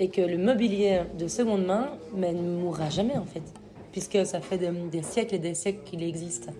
et 0.00 0.08
que 0.08 0.22
le 0.22 0.38
mobilier 0.38 1.02
de 1.18 1.28
seconde 1.28 1.66
main 1.66 1.90
mais, 2.16 2.32
ne 2.32 2.56
mourra 2.56 2.88
jamais, 2.88 3.16
en 3.16 3.26
fait, 3.26 3.42
puisque 3.92 4.24
ça 4.24 4.40
fait 4.40 4.58
des, 4.58 4.70
des 4.70 5.02
siècles 5.02 5.34
et 5.34 5.38
des 5.38 5.54
siècles 5.54 5.84
qu'il 5.84 6.02
existe. 6.02 6.50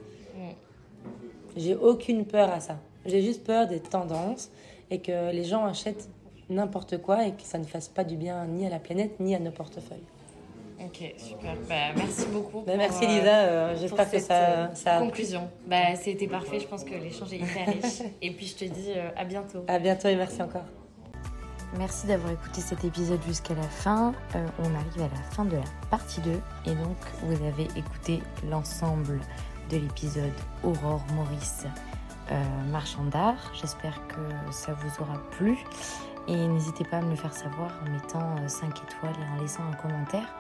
J'ai 1.57 1.77
aucune 1.77 2.25
peur 2.25 2.51
à 2.51 2.61
ça. 2.61 2.79
J'ai 3.07 3.23
juste 3.23 3.45
peur 3.45 3.69
des 3.69 3.81
tendances 3.81 4.51
et 4.91 4.99
que 4.99 5.33
les 5.33 5.45
gens 5.45 5.65
achètent 5.65 6.09
n'importe 6.51 6.99
quoi 6.99 7.27
et 7.27 7.33
que 7.33 7.43
ça 7.43 7.59
ne 7.59 7.65
fasse 7.65 7.89
pas 7.89 8.05
du 8.05 8.17
bien 8.17 8.45
ni 8.47 8.67
à 8.67 8.71
la 8.71 8.79
planète 8.79 9.21
ni 9.21 9.35
à 9.35 9.39
nos 9.39 9.51
portefeuilles. 9.51 10.03
Ok, 10.85 11.15
super. 11.17 11.55
Bah, 11.69 11.93
merci 11.97 12.27
beaucoup. 12.27 12.61
Bah, 12.61 12.75
merci 12.77 13.07
Lisa. 13.07 13.39
Euh, 13.39 13.77
J'espère 13.79 14.11
que 14.11 14.19
ça, 14.19 14.75
ça. 14.75 14.99
Conclusion. 14.99 15.49
Bah, 15.67 15.97
c'était 15.97 16.27
parfait. 16.27 16.61
Je 16.61 16.67
pense 16.67 16.85
que 16.85 16.95
l'échange 16.95 17.33
est 17.33 17.39
hyper 17.39 17.67
riche. 17.67 18.03
et 18.23 18.31
puis 18.33 18.47
je 18.47 18.57
te 18.57 18.65
dis 18.65 18.93
euh, 18.95 19.09
à 19.17 19.25
bientôt. 19.25 19.65
À 19.69 19.79
bientôt 19.79 20.09
et 20.09 20.17
merci 20.17 20.43
encore. 20.43 20.65
Merci 21.77 22.07
d'avoir 22.07 22.33
écouté 22.33 22.61
cet 22.61 22.85
épisode 22.85 23.21
jusqu'à 23.27 23.55
la 23.55 23.63
fin. 23.63 24.15
Euh, 24.37 24.47
on 24.61 24.75
arrive 24.75 25.11
à 25.13 25.15
la 25.15 25.23
fin 25.33 25.45
de 25.45 25.57
la 25.57 25.63
partie 25.91 26.21
2 26.21 26.31
et 26.67 26.75
donc 26.75 26.97
vous 27.23 27.45
avez 27.47 27.65
écouté 27.77 28.21
l'ensemble 28.49 29.19
de 29.71 29.79
l'épisode 29.79 30.33
Aurore 30.63 31.05
Maurice 31.15 31.65
euh, 32.31 32.35
marchand 32.71 33.05
d'art. 33.05 33.53
J'espère 33.61 34.07
que 34.07 34.53
ça 34.53 34.73
vous 34.73 35.03
aura 35.03 35.19
plu 35.33 35.59
et 36.29 36.37
n'hésitez 36.37 36.85
pas 36.85 36.99
à 36.99 37.03
me 37.03 37.11
le 37.11 37.17
faire 37.17 37.35
savoir 37.35 37.73
en 37.85 37.91
mettant 37.91 38.37
5 38.47 38.69
étoiles 38.69 39.17
et 39.21 39.39
en 39.39 39.43
laissant 39.43 39.65
un 39.65 39.75
commentaire 39.75 40.33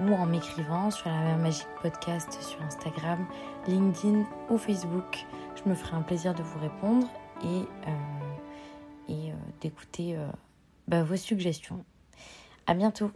ou 0.00 0.14
en 0.14 0.26
m'écrivant 0.26 0.90
sur 0.90 1.08
la 1.08 1.36
magique 1.36 1.68
podcast 1.82 2.32
sur 2.42 2.60
Instagram, 2.62 3.26
LinkedIn 3.66 4.24
ou 4.48 4.58
Facebook. 4.58 5.26
Je 5.56 5.68
me 5.68 5.74
ferai 5.74 5.96
un 5.96 6.02
plaisir 6.02 6.34
de 6.34 6.42
vous 6.42 6.58
répondre 6.58 7.06
et, 7.42 7.62
euh, 7.88 9.10
euh, 9.10 9.32
d'écouter 9.60 10.16
euh, 10.16 10.26
bah, 10.88 11.02
vos 11.02 11.16
suggestions. 11.16 11.84
À 12.66 12.74
bientôt! 12.74 13.10